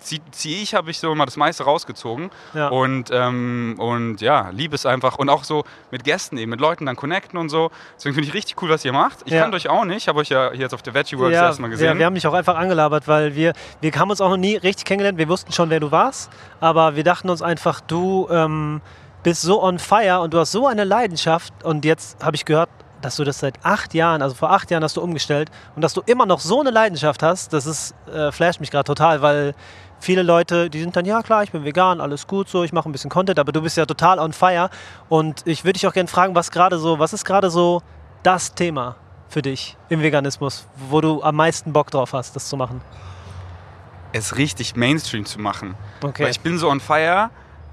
ziehe 0.00 0.20
zieh 0.32 0.60
ich, 0.64 0.74
habe 0.74 0.90
ich 0.90 0.98
so 0.98 1.12
immer 1.12 1.26
das 1.26 1.36
meiste 1.36 1.62
rausgezogen. 1.62 2.30
Ja. 2.54 2.68
Und, 2.68 3.10
ähm, 3.12 3.76
und 3.78 4.20
ja, 4.20 4.48
liebe 4.50 4.74
es 4.74 4.84
einfach. 4.84 5.16
Und 5.18 5.28
auch 5.28 5.44
so 5.44 5.62
mit 5.92 6.02
Gästen 6.02 6.36
eben, 6.38 6.50
mit 6.50 6.60
Leuten 6.60 6.86
dann 6.86 6.96
connecten 6.96 7.38
und 7.38 7.50
so. 7.50 7.70
Deswegen 7.96 8.14
finde 8.16 8.28
ich 8.28 8.34
richtig 8.34 8.60
cool, 8.62 8.68
was 8.68 8.84
ihr 8.84 8.92
macht. 8.92 9.18
Ich 9.26 9.32
Ja. 9.32 9.42
kannte 9.42 9.56
euch 9.56 9.68
auch 9.68 9.84
nicht, 9.84 10.08
habe 10.08 10.18
euch 10.18 10.28
ja 10.28 10.52
jetzt 10.52 10.74
auf 10.74 10.82
der 10.82 10.94
Veggie 10.94 11.16
Works 11.18 11.34
ja, 11.34 11.44
erstmal 11.46 11.70
gesehen. 11.70 11.86
Ja, 11.86 11.96
wir 11.98 12.06
haben 12.06 12.14
dich 12.16 12.26
auch 12.26 12.34
einfach 12.34 12.56
angelabert, 12.56 13.06
weil 13.06 13.36
wir, 13.36 13.52
wir 13.80 13.92
haben 13.92 14.10
uns 14.10 14.20
auch 14.20 14.30
noch 14.30 14.36
nie 14.36 14.56
richtig 14.56 14.86
kennengelernt. 14.86 15.18
Wir 15.18 15.28
wussten 15.28 15.52
schon, 15.52 15.70
wer 15.70 15.78
du 15.78 15.92
warst, 15.92 16.30
aber 16.58 16.96
wir 16.96 17.04
dachten 17.04 17.30
uns 17.30 17.40
einfach, 17.40 17.80
du 17.80 18.26
ähm, 18.28 18.80
bist 19.22 19.42
so 19.42 19.62
on 19.62 19.78
fire 19.78 20.18
und 20.20 20.34
du 20.34 20.38
hast 20.40 20.50
so 20.50 20.66
eine 20.66 20.82
Leidenschaft. 20.82 21.52
Und 21.62 21.84
jetzt 21.84 22.24
habe 22.24 22.34
ich 22.34 22.44
gehört, 22.44 22.70
dass 23.02 23.16
du 23.16 23.24
das 23.24 23.38
seit 23.38 23.64
acht 23.64 23.94
Jahren, 23.94 24.22
also 24.22 24.34
vor 24.34 24.50
acht 24.50 24.70
Jahren 24.70 24.82
hast 24.82 24.96
du 24.96 25.00
umgestellt 25.00 25.50
und 25.76 25.82
dass 25.82 25.94
du 25.94 26.02
immer 26.06 26.26
noch 26.26 26.40
so 26.40 26.60
eine 26.60 26.70
Leidenschaft 26.70 27.22
hast, 27.22 27.52
das 27.52 27.66
ist, 27.66 27.94
äh, 28.12 28.32
flasht 28.32 28.60
mich 28.60 28.70
gerade 28.70 28.84
total, 28.84 29.22
weil 29.22 29.54
viele 30.00 30.22
Leute, 30.22 30.70
die 30.70 30.80
sind 30.80 30.96
dann, 30.96 31.04
ja 31.04 31.22
klar, 31.22 31.42
ich 31.42 31.52
bin 31.52 31.64
vegan, 31.64 32.00
alles 32.00 32.26
gut 32.26 32.48
so, 32.48 32.64
ich 32.64 32.72
mache 32.72 32.88
ein 32.88 32.92
bisschen 32.92 33.10
Content, 33.10 33.38
aber 33.38 33.52
du 33.52 33.62
bist 33.62 33.76
ja 33.76 33.86
total 33.86 34.18
on 34.18 34.32
fire. 34.32 34.70
Und 35.08 35.46
ich 35.46 35.64
würde 35.64 35.74
dich 35.74 35.86
auch 35.86 35.92
gerne 35.92 36.08
fragen, 36.08 36.34
was 36.34 36.50
gerade 36.50 36.78
so, 36.78 36.98
was 36.98 37.12
ist 37.12 37.24
gerade 37.24 37.50
so 37.50 37.82
das 38.22 38.54
Thema 38.54 38.96
für 39.28 39.42
dich 39.42 39.76
im 39.88 40.02
Veganismus, 40.02 40.66
wo 40.88 41.00
du 41.00 41.22
am 41.22 41.36
meisten 41.36 41.72
Bock 41.72 41.90
drauf 41.90 42.12
hast, 42.12 42.34
das 42.34 42.48
zu 42.48 42.56
machen? 42.56 42.80
es 44.12 44.36
richtig 44.36 44.76
Mainstream 44.76 45.24
zu 45.24 45.40
machen. 45.40 45.74
Okay. 46.02 46.24
Weil 46.24 46.30
ich 46.30 46.40
bin 46.40 46.58
so 46.58 46.68
on 46.70 46.80
fire, 46.80 47.30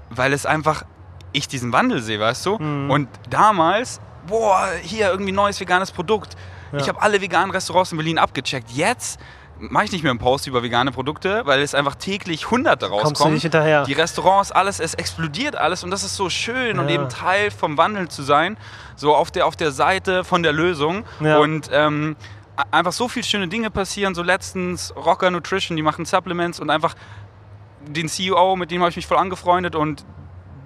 weil 0.08 0.32
es 0.32 0.46
einfach, 0.46 0.84
ich 1.32 1.48
diesen 1.48 1.72
Wandel 1.72 2.02
sehe, 2.02 2.18
weißt 2.18 2.46
du? 2.46 2.58
Mhm. 2.58 2.90
Und 2.90 3.08
damals, 3.28 4.00
boah, 4.30 4.68
hier 4.82 5.10
irgendwie 5.10 5.32
neues 5.32 5.60
veganes 5.60 5.92
Produkt. 5.92 6.36
Ja. 6.72 6.78
Ich 6.78 6.88
habe 6.88 7.02
alle 7.02 7.20
veganen 7.20 7.50
Restaurants 7.50 7.92
in 7.92 7.98
Berlin 7.98 8.18
abgecheckt. 8.18 8.70
Jetzt 8.70 9.20
mache 9.58 9.84
ich 9.84 9.92
nicht 9.92 10.02
mehr 10.02 10.10
einen 10.10 10.18
Post 10.18 10.46
über 10.46 10.62
vegane 10.62 10.90
Produkte, 10.90 11.42
weil 11.44 11.60
es 11.60 11.74
einfach 11.74 11.94
täglich 11.94 12.50
hunderte 12.50 12.88
Kommst 12.88 13.04
du 13.04 13.08
rauskommen. 13.08 13.34
nicht 13.34 13.42
hinterher? 13.42 13.84
Die 13.84 13.92
Restaurants, 13.92 14.50
alles, 14.52 14.80
es 14.80 14.94
explodiert 14.94 15.54
alles 15.54 15.84
und 15.84 15.90
das 15.90 16.02
ist 16.02 16.16
so 16.16 16.30
schön 16.30 16.78
und 16.78 16.88
Ja. 16.88 16.94
eben 16.94 17.08
Teil 17.10 17.50
vom 17.50 17.76
Wandel 17.76 18.08
zu 18.08 18.22
sein, 18.22 18.56
so 18.96 19.14
auf 19.14 19.30
der, 19.30 19.46
auf 19.46 19.56
der 19.56 19.70
Seite 19.72 20.24
von 20.24 20.42
der 20.42 20.52
Lösung. 20.54 21.04
Ja. 21.20 21.36
Und 21.38 21.68
ähm, 21.72 22.16
einfach 22.70 22.92
so 22.92 23.06
viele 23.08 23.24
schöne 23.26 23.48
Dinge 23.48 23.70
passieren. 23.70 24.14
So 24.14 24.22
letztens 24.22 24.94
Rocker 24.96 25.30
Nutrition, 25.30 25.76
die 25.76 25.82
machen 25.82 26.06
Supplements 26.06 26.58
und 26.58 26.70
einfach 26.70 26.94
den 27.86 28.08
CEO, 28.08 28.56
mit 28.56 28.70
dem 28.70 28.80
habe 28.80 28.90
ich 28.90 28.96
mich 28.96 29.06
voll 29.06 29.18
angefreundet 29.18 29.74
und 29.74 30.04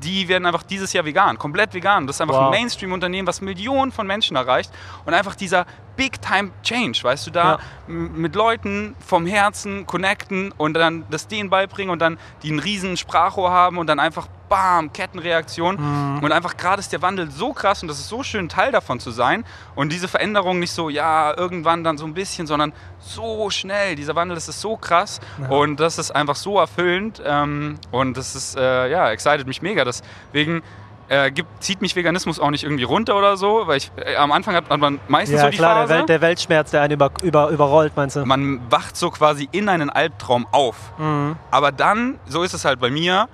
die 0.05 0.29
werden 0.29 0.47
einfach 0.47 0.63
dieses 0.63 0.93
Jahr 0.93 1.05
vegan, 1.05 1.39
komplett 1.39 1.73
vegan. 1.75 2.07
Das 2.07 2.17
ist 2.17 2.21
einfach 2.21 2.35
Wow. 2.37 2.45
ein 2.45 2.51
Mainstream-Unternehmen, 2.51 3.27
was 3.27 3.41
Millionen 3.41 3.91
von 3.93 4.07
Menschen 4.07 4.37
erreicht 4.37 4.71
und 5.07 5.15
einfach 5.15 5.35
dieser 5.35 5.67
Big-Time-Change, 5.97 7.03
weißt 7.03 7.27
du, 7.27 7.31
da 7.31 7.53
Ja. 7.53 7.59
mit 7.87 8.35
Leuten 8.35 8.95
vom 9.05 9.27
Herzen 9.27 9.87
connecten 9.87 10.53
und 10.57 10.75
dann 10.75 11.05
das 11.11 11.29
denen 11.29 11.51
beibringen 11.51 11.91
und 11.91 12.01
dann 12.01 12.19
die 12.43 12.51
einen 12.51 12.59
riesen 12.59 12.97
Sprachrohr 12.97 13.51
haben 13.51 13.79
und 13.79 13.87
dann 13.87 14.01
einfach 14.01 14.29
bam, 14.55 14.93
Kettenreaktion. 14.93 15.77
Mhm. 15.77 16.23
Und 16.23 16.33
einfach 16.33 16.57
gerade 16.57 16.81
ist 16.81 16.93
der 16.93 17.03
Wandel 17.03 17.31
so 17.31 17.53
krass 17.53 17.83
und 17.83 17.89
das 17.89 17.99
ist 17.99 18.09
so 18.09 18.23
schön, 18.23 18.49
Teil 18.49 18.71
davon 18.71 19.01
zu 19.01 19.11
sein. 19.11 19.45
Und 19.75 19.91
diese 19.93 20.07
Veränderung 20.07 20.59
nicht 20.61 20.73
so, 20.73 20.89
ja, 20.89 21.37
irgendwann 21.37 21.83
dann 21.83 21.99
so 21.99 22.05
ein 22.07 22.15
bisschen, 22.15 22.47
sondern 22.47 22.73
so 23.01 23.51
schnell. 23.51 23.97
Dieser 23.97 24.15
Wandel, 24.15 24.37
das 24.37 24.49
ist 24.49 24.61
so 24.61 24.77
krass 24.77 25.21
Ja. 25.41 25.49
und 25.49 25.81
das 25.81 25.99
ist 25.99 26.11
einfach 26.13 26.37
so 26.37 26.59
erfüllend. 26.59 27.21
Ähm, 27.25 27.79
und 27.91 28.17
das 28.17 28.35
ist, 28.37 28.57
äh, 28.57 28.89
ja, 28.91 29.11
excited 29.11 29.47
mich 29.47 29.61
mega. 29.61 29.85
Deswegen 29.85 30.63
äh, 31.09 31.31
gibt, 31.31 31.63
zieht 31.63 31.83
mich 31.83 31.97
Veganismus 31.97 32.41
auch 32.41 32.51
nicht 32.51 32.65
irgendwie 32.65 32.85
runter 32.85 33.17
oder 33.17 33.37
so, 33.37 33.67
weil 33.67 33.77
ich, 33.79 33.91
äh, 33.97 34.17
am 34.17 34.33
Anfang 34.33 34.55
hat, 34.55 34.71
man 34.79 35.01
meistens 35.09 35.39
Ja, 35.39 35.45
so 35.47 35.51
die 35.51 35.57
klar, 35.57 35.75
der, 35.75 35.83
Phase. 35.89 35.99
Welt, 35.99 36.09
der 36.09 36.21
Weltschmerz, 36.21 36.71
der 36.71 36.83
einen 36.83 36.95
über, 36.95 37.11
über, 37.23 37.49
überrollt, 37.51 37.93
meinst 37.97 38.17
du? 38.17 38.25
man 38.25 38.61
wacht 38.71 38.97
so 38.97 39.11
quasi 39.11 39.49
in 39.53 39.69
einen 39.69 39.91
Albtraum 39.91 40.47
auf. 40.53 40.77
Mhm. 40.99 41.37
Aber 41.51 41.73
dann, 41.73 42.19
so 42.27 42.43
ist 42.43 42.55
es 42.55 42.65
halt 42.65 42.81
bei 42.81 42.91
mir, 42.91 43.29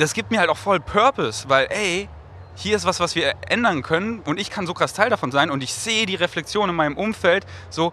das 0.00 0.12
gibt 0.14 0.30
mir 0.30 0.40
halt 0.40 0.50
auch 0.50 0.56
voll 0.56 0.80
Purpose, 0.80 1.48
weil 1.48 1.66
ey, 1.70 2.08
hier 2.56 2.76
ist 2.76 2.84
was, 2.84 3.00
was 3.00 3.14
wir 3.14 3.34
ändern 3.48 3.82
können 3.82 4.20
und 4.20 4.38
ich 4.40 4.50
kann 4.50 4.66
so 4.66 4.74
krass 4.74 4.92
Teil 4.92 5.08
davon 5.10 5.30
sein 5.30 5.50
und 5.50 5.62
ich 5.62 5.72
sehe 5.72 6.04
die 6.06 6.16
Reflexion 6.16 6.68
in 6.68 6.74
meinem 6.74 6.96
Umfeld, 6.96 7.46
so, 7.70 7.92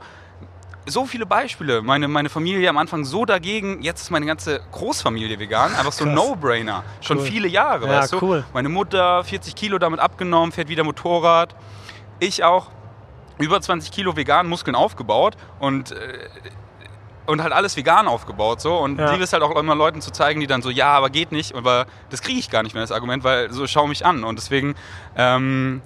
so 0.85 1.05
viele 1.05 1.25
Beispiele. 1.25 1.81
Meine, 1.81 2.07
meine 2.07 2.29
Familie 2.29 2.69
am 2.69 2.77
Anfang 2.77 3.05
so 3.05 3.25
dagegen, 3.25 3.81
jetzt 3.81 4.01
ist 4.01 4.09
meine 4.11 4.25
ganze 4.25 4.61
Großfamilie 4.71 5.37
vegan, 5.39 5.73
einfach 5.75 5.91
so 5.91 6.05
ein. 6.05 6.13
No-Brainer. 6.13 6.83
Schon 7.01 7.17
Cool. 7.19 7.25
viele 7.25 7.47
Jahre, 7.47 7.85
Ja, 7.87 7.99
weißt 8.01 8.13
du? 8.13 8.21
cool. 8.21 8.45
Meine 8.53 8.69
Mutter 8.69 9.23
40 9.23 9.53
Kilo 9.55 9.77
damit 9.77 9.99
abgenommen, 9.99 10.51
fährt 10.51 10.69
wieder 10.69 10.83
Motorrad. 10.83 11.55
Ich 12.19 12.43
auch. 12.43 12.71
über 13.39 13.61
20 13.61 13.91
Kilo 13.91 14.15
vegan 14.15 14.47
Muskeln 14.47 14.75
aufgebaut 14.75 15.37
und, 15.59 15.91
äh, 15.91 16.27
und 17.27 17.41
halt 17.43 17.53
alles 17.53 17.75
vegan 17.77 18.07
aufgebaut. 18.07 18.61
So. 18.61 18.77
Und 18.77 18.99
Ja. 18.99 19.11
liebe 19.11 19.23
es 19.23 19.33
halt 19.33 19.43
auch 19.43 19.55
immer 19.55 19.75
Leuten 19.75 20.01
zu 20.01 20.11
zeigen, 20.11 20.39
die 20.39 20.47
dann 20.47 20.61
so, 20.61 20.69
ja, 20.69 20.87
aber 20.89 21.09
geht 21.09 21.31
nicht. 21.31 21.55
Aber 21.55 21.85
das 22.09 22.21
kriege 22.21 22.39
ich 22.39 22.49
gar 22.49 22.63
nicht 22.63 22.73
mehr, 22.73 22.81
das 22.83 22.91
Argument, 22.91 23.23
weil 23.23 23.51
so 23.51 23.67
schau 23.67 23.87
mich 23.87 24.05
an. 24.05 24.23
Und 24.23 24.37
deswegen, 24.37 24.75
ähm, 25.15 25.81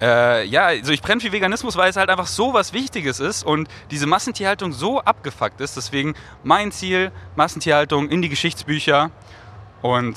äh, 0.00 0.44
ja, 0.46 0.66
also 0.66 0.92
ich 0.92 1.02
brenne 1.02 1.20
für 1.20 1.30
Veganismus, 1.32 1.76
weil 1.76 1.90
es 1.90 1.96
halt 1.96 2.10
einfach 2.10 2.26
so 2.26 2.54
was 2.54 2.72
Wichtiges 2.72 3.20
ist 3.20 3.44
und 3.44 3.68
diese 3.90 4.06
Massentierhaltung 4.06 4.72
so 4.72 5.00
abgefuckt 5.00 5.60
ist. 5.60 5.76
Deswegen 5.76 6.14
mein 6.42 6.72
Ziel, 6.72 7.12
Massentierhaltung 7.36 8.08
in 8.08 8.22
die 8.22 8.28
Geschichtsbücher 8.28 9.10
und 9.82 10.16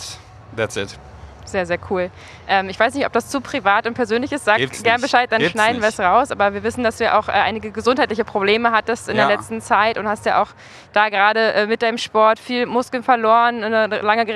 that's 0.56 0.76
it. 0.78 0.98
Sehr, 1.46 1.66
sehr 1.66 1.78
cool. 1.90 2.10
Ähm, 2.48 2.70
ich 2.70 2.80
weiß 2.80 2.94
nicht, 2.96 3.06
ob 3.06 3.14
das 3.14 3.30
zu 3.30 3.42
privat 3.42 3.86
und 3.88 3.94
persönlich 3.94 4.32
ist. 4.32 4.46
Sag 4.46 4.58
Gibt's 4.58 4.82
gern 4.84 4.96
nicht. 4.96 5.04
Bescheid, 5.04 5.32
dann 5.32 5.40
Gibt's 5.40 5.52
schneiden 5.54 5.82
wir 5.82 5.90
es 5.90 6.00
raus. 6.00 6.32
Aber 6.32 6.54
wir 6.54 6.64
wissen, 6.64 6.84
dass 6.84 6.98
du 6.98 7.04
ja 7.04 7.18
auch 7.20 7.28
äh, 7.28 7.32
einige 7.34 7.72
gesundheitliche 7.72 8.24
Probleme 8.26 8.72
hattest 8.72 9.10
in 9.10 9.18
Ja. 9.18 9.28
der 9.28 9.38
letzten 9.38 9.62
Zeit 9.62 9.98
und 9.98 10.08
hast 10.08 10.26
ja 10.26 10.42
auch 10.42 10.50
da 10.94 11.10
gerade 11.10 11.54
äh, 11.54 11.68
mit 11.68 11.82
deinem 11.82 11.98
Sport 11.98 12.40
viel 12.40 12.66
Muskeln 12.66 13.04
verloren, 13.04 13.64
eine 13.64 13.88
lange 14.02 14.26
Ge- 14.26 14.36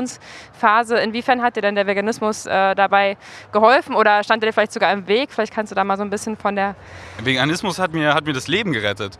Regenerationsphase. 0.00 0.96
Inwiefern 0.98 1.42
hat 1.42 1.56
dir 1.56 1.62
denn 1.62 1.74
der 1.74 1.86
Veganismus 1.86 2.46
äh, 2.46 2.74
dabei 2.74 3.16
geholfen 3.52 3.94
oder 3.94 4.22
stand 4.24 4.42
er 4.42 4.48
dir 4.48 4.52
vielleicht 4.52 4.72
sogar 4.72 4.92
im 4.92 5.06
Weg? 5.08 5.30
Vielleicht 5.32 5.54
kannst 5.54 5.70
du 5.72 5.74
da 5.76 5.84
mal 5.84 5.96
so 5.96 6.02
ein 6.02 6.10
bisschen 6.10 6.36
von 6.36 6.56
der 6.56 6.74
Veganismus 7.22 7.78
hat 7.78 7.92
mir, 7.92 8.14
hat 8.14 8.24
mir 8.24 8.32
das 8.32 8.48
Leben 8.48 8.72
gerettet. 8.72 9.18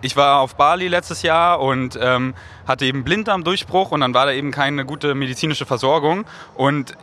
Ich 0.00 0.16
war 0.16 0.40
auf 0.40 0.54
Bali 0.54 0.86
letztes 0.86 1.22
Jahr 1.22 1.60
und 1.60 1.98
ähm, 2.00 2.34
hatte 2.66 2.84
eben 2.84 3.02
Blinddarmdurchbruch 3.02 3.90
und 3.90 4.00
dann 4.00 4.14
war 4.14 4.26
da 4.26 4.32
eben 4.32 4.50
keine 4.52 4.84
gute 4.84 5.14
medizinische 5.14 5.66
Versorgung. 5.66 6.24
Und 6.54 6.96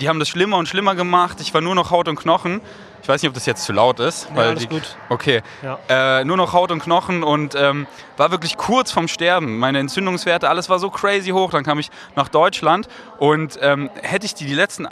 die 0.00 0.08
haben 0.08 0.18
das 0.18 0.28
schlimmer 0.28 0.56
und 0.56 0.66
schlimmer 0.66 0.94
gemacht. 0.94 1.40
Ich 1.40 1.54
war 1.54 1.60
nur 1.60 1.74
noch 1.74 1.90
Haut 1.90 2.08
und 2.08 2.16
Knochen. 2.16 2.60
Ich 3.02 3.08
weiß 3.08 3.22
nicht, 3.22 3.28
ob 3.28 3.34
das 3.34 3.46
jetzt 3.46 3.64
zu 3.64 3.72
laut 3.72 3.98
ist. 4.00 4.28
Ja, 4.30 4.36
weil 4.36 4.48
alles 4.48 4.62
die, 4.62 4.68
gut. 4.68 4.96
Okay. 5.08 5.42
Ja. 5.62 6.20
Äh, 6.20 6.24
nur 6.24 6.36
noch 6.36 6.52
Haut 6.52 6.70
und 6.70 6.82
Knochen 6.82 7.22
und 7.22 7.54
ähm, 7.54 7.86
war 8.16 8.30
wirklich 8.30 8.56
kurz 8.56 8.92
vorm 8.92 9.08
Sterben. 9.08 9.58
Meine 9.58 9.78
Entzündungswerte, 9.78 10.48
alles 10.48 10.68
war 10.68 10.78
so 10.78 10.90
crazy 10.90 11.30
hoch. 11.30 11.50
Dann 11.50 11.64
kam 11.64 11.78
ich 11.78 11.90
nach 12.16 12.28
Deutschland 12.28 12.88
und 13.18 13.58
ähm, 13.62 13.90
hätte 14.02 14.26
ich 14.26 14.34
die, 14.34 14.44
die 14.44 14.54
letzten 14.54 14.86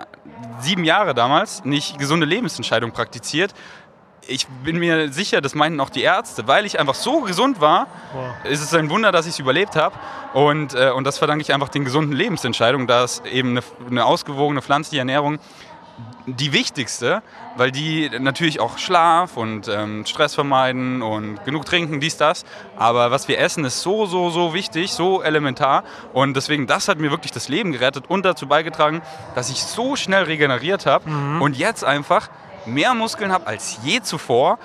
sieben 0.60 0.84
Jahre 0.84 1.14
damals 1.14 1.64
nicht 1.64 1.98
gesunde 1.98 2.26
Lebensentscheidung 2.26 2.92
praktiziert, 2.92 3.52
ich 4.28 4.46
bin 4.46 4.78
mir 4.78 5.10
sicher, 5.10 5.40
das 5.40 5.54
meinten 5.54 5.80
auch 5.80 5.90
die 5.90 6.02
Ärzte, 6.02 6.46
weil 6.46 6.66
ich 6.66 6.78
einfach 6.78 6.94
so 6.94 7.22
gesund 7.22 7.60
war, 7.60 7.86
Boah. 8.12 8.36
ist 8.44 8.62
es 8.62 8.74
ein 8.74 8.90
Wunder, 8.90 9.10
dass 9.10 9.26
ich 9.26 9.32
es 9.32 9.38
überlebt 9.38 9.74
habe. 9.74 9.96
Und, 10.34 10.74
äh, 10.74 10.90
und 10.90 11.04
das 11.04 11.18
verdanke 11.18 11.42
ich 11.42 11.54
einfach 11.54 11.70
den 11.70 11.84
gesunden 11.84 12.12
Lebensentscheidungen, 12.12 12.86
da 12.86 13.04
ist 13.04 13.24
eben 13.26 13.50
eine, 13.50 13.62
eine 13.90 14.04
ausgewogene 14.04 14.60
pflanzliche 14.60 15.00
Ernährung 15.00 15.38
die 16.26 16.52
wichtigste, 16.52 17.22
weil 17.56 17.72
die 17.72 18.10
natürlich 18.20 18.60
auch 18.60 18.78
Schlaf 18.78 19.36
und 19.36 19.66
ähm, 19.66 20.04
Stress 20.04 20.34
vermeiden 20.34 21.02
und 21.02 21.42
genug 21.44 21.64
trinken, 21.64 22.00
dies, 22.00 22.18
das. 22.18 22.44
Aber 22.76 23.10
was 23.10 23.28
wir 23.28 23.38
essen, 23.38 23.64
ist 23.64 23.80
so, 23.80 24.06
so, 24.06 24.30
so 24.30 24.52
wichtig, 24.52 24.92
so 24.92 25.22
elementar. 25.22 25.84
Und 26.12 26.36
deswegen, 26.36 26.66
das 26.66 26.86
hat 26.86 26.98
mir 26.98 27.10
wirklich 27.10 27.32
das 27.32 27.48
Leben 27.48 27.72
gerettet 27.72 28.04
und 28.08 28.24
dazu 28.24 28.46
beigetragen, 28.46 29.00
dass 29.34 29.50
ich 29.50 29.62
so 29.62 29.96
schnell 29.96 30.24
regeneriert 30.24 30.86
habe 30.86 31.10
und 31.40 31.56
jetzt 31.56 31.82
einfach 31.82 32.28
mehr 32.72 32.94
Muskeln 32.94 33.32
habe 33.32 33.46
als 33.46 33.78
je 33.82 34.00
zuvor. 34.00 34.58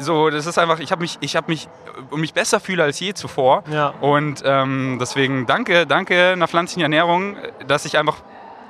So, 0.00 0.30
das 0.30 0.46
ist 0.46 0.58
einfach, 0.58 0.78
ich 0.78 0.90
habe 0.92 1.02
mich, 1.02 1.18
ich 1.20 1.36
habe 1.36 1.50
mich, 1.50 1.68
äh, 2.12 2.16
mich 2.16 2.32
besser 2.32 2.60
fühle 2.60 2.82
als 2.82 2.98
je 3.00 3.14
zuvor. 3.14 3.64
Ja. 3.70 3.88
Und 4.00 4.42
ähm, 4.44 4.98
deswegen 5.00 5.46
danke, 5.46 5.86
danke 5.86 6.30
einer 6.32 6.48
pflanzlichen 6.48 6.82
Ernährung, 6.82 7.36
dass 7.66 7.84
ich 7.84 7.98
einfach 7.98 8.16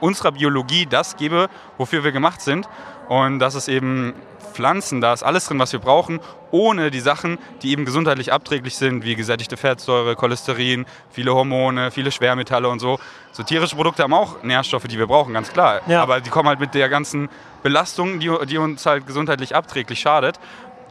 unserer 0.00 0.32
Biologie 0.32 0.87
das 0.87 1.16
gebe, 1.16 1.48
wofür 1.78 2.04
wir 2.04 2.12
gemacht 2.12 2.40
sind. 2.40 2.68
Und 3.08 3.38
das 3.38 3.54
ist 3.54 3.68
eben 3.68 4.14
Pflanzen, 4.54 5.00
da 5.00 5.12
ist 5.12 5.22
alles 5.22 5.46
drin, 5.46 5.58
was 5.58 5.72
wir 5.72 5.80
brauchen, 5.80 6.20
ohne 6.50 6.90
die 6.90 7.00
Sachen, 7.00 7.38
die 7.62 7.72
eben 7.72 7.84
gesundheitlich 7.84 8.32
abträglich 8.32 8.76
sind, 8.76 9.04
wie 9.04 9.16
gesättigte 9.16 9.56
Fettsäure, 9.56 10.14
Cholesterin, 10.14 10.87
viele 11.10 11.34
Hormone, 11.34 11.90
viele 11.90 12.12
Schwermetalle 12.12 12.68
und 12.68 12.78
so. 12.78 12.98
So 13.32 13.42
tierische 13.42 13.74
Produkte 13.74 14.04
haben 14.04 14.14
auch 14.14 14.42
Nährstoffe, 14.42 14.84
die 14.84 14.96
wir 14.96 15.08
brauchen, 15.08 15.34
ganz 15.34 15.52
klar. 15.52 15.80
Ja. 15.88 16.02
Aber 16.02 16.20
die 16.20 16.30
kommen 16.30 16.48
halt 16.48 16.60
mit 16.60 16.74
der 16.74 16.88
ganzen 16.88 17.28
Belastung, 17.64 18.20
die, 18.20 18.31
die 18.48 18.59
uns 18.59 18.87
halt 18.87 19.07
gesundheitlich 19.09 19.57
abträglich 19.57 19.98
schadet 19.98 20.38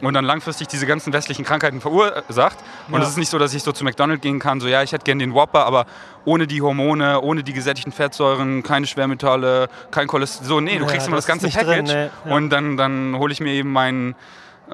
und 0.02 0.12
dann 0.12 0.24
langfristig 0.24 0.66
diese 0.68 0.86
ganzen 0.86 1.12
westlichen 1.14 1.44
Krankheiten 1.44 1.80
verursacht. 1.80 2.58
Und 2.88 2.94
Ja. 2.94 3.02
es 3.04 3.10
ist 3.10 3.16
nicht 3.16 3.30
so, 3.30 3.38
dass 3.38 3.54
ich 3.54 3.62
so 3.62 3.72
zu 3.72 3.84
McDonald's 3.84 4.20
gehen 4.22 4.40
kann, 4.40 4.60
so 4.60 4.66
ja, 4.68 4.82
ich 4.82 4.92
hätte 4.92 5.04
gern 5.04 5.18
den 5.18 5.32
Whopper, 5.32 5.64
aber 5.64 5.86
ohne 6.26 6.46
die 6.46 6.60
Hormone, 6.60 7.20
ohne 7.22 7.42
die 7.42 7.52
gesättigten 7.54 7.92
Fettsäuren, 7.92 8.62
keine 8.62 8.86
Schwermetalle, 8.86 9.68
kein 9.90 10.06
Cholesterin. 10.08 10.46
So, 10.48 10.60
nee, 10.60 10.76
du 10.78 10.84
Ja, 10.84 10.90
kriegst 10.90 11.06
immer 11.06 11.16
das 11.16 11.24
das 11.24 11.28
ganze 11.32 11.46
nicht 11.46 11.56
drin, 11.56 11.86
Package 11.86 11.94
nee, 12.24 12.28
ja. 12.30 12.36
und 12.36 12.50
dann, 12.50 12.76
dann 12.76 13.16
hole 13.18 13.32
ich 13.32 13.40
mir 13.40 13.52
eben 13.52 13.72
mein, 13.72 14.14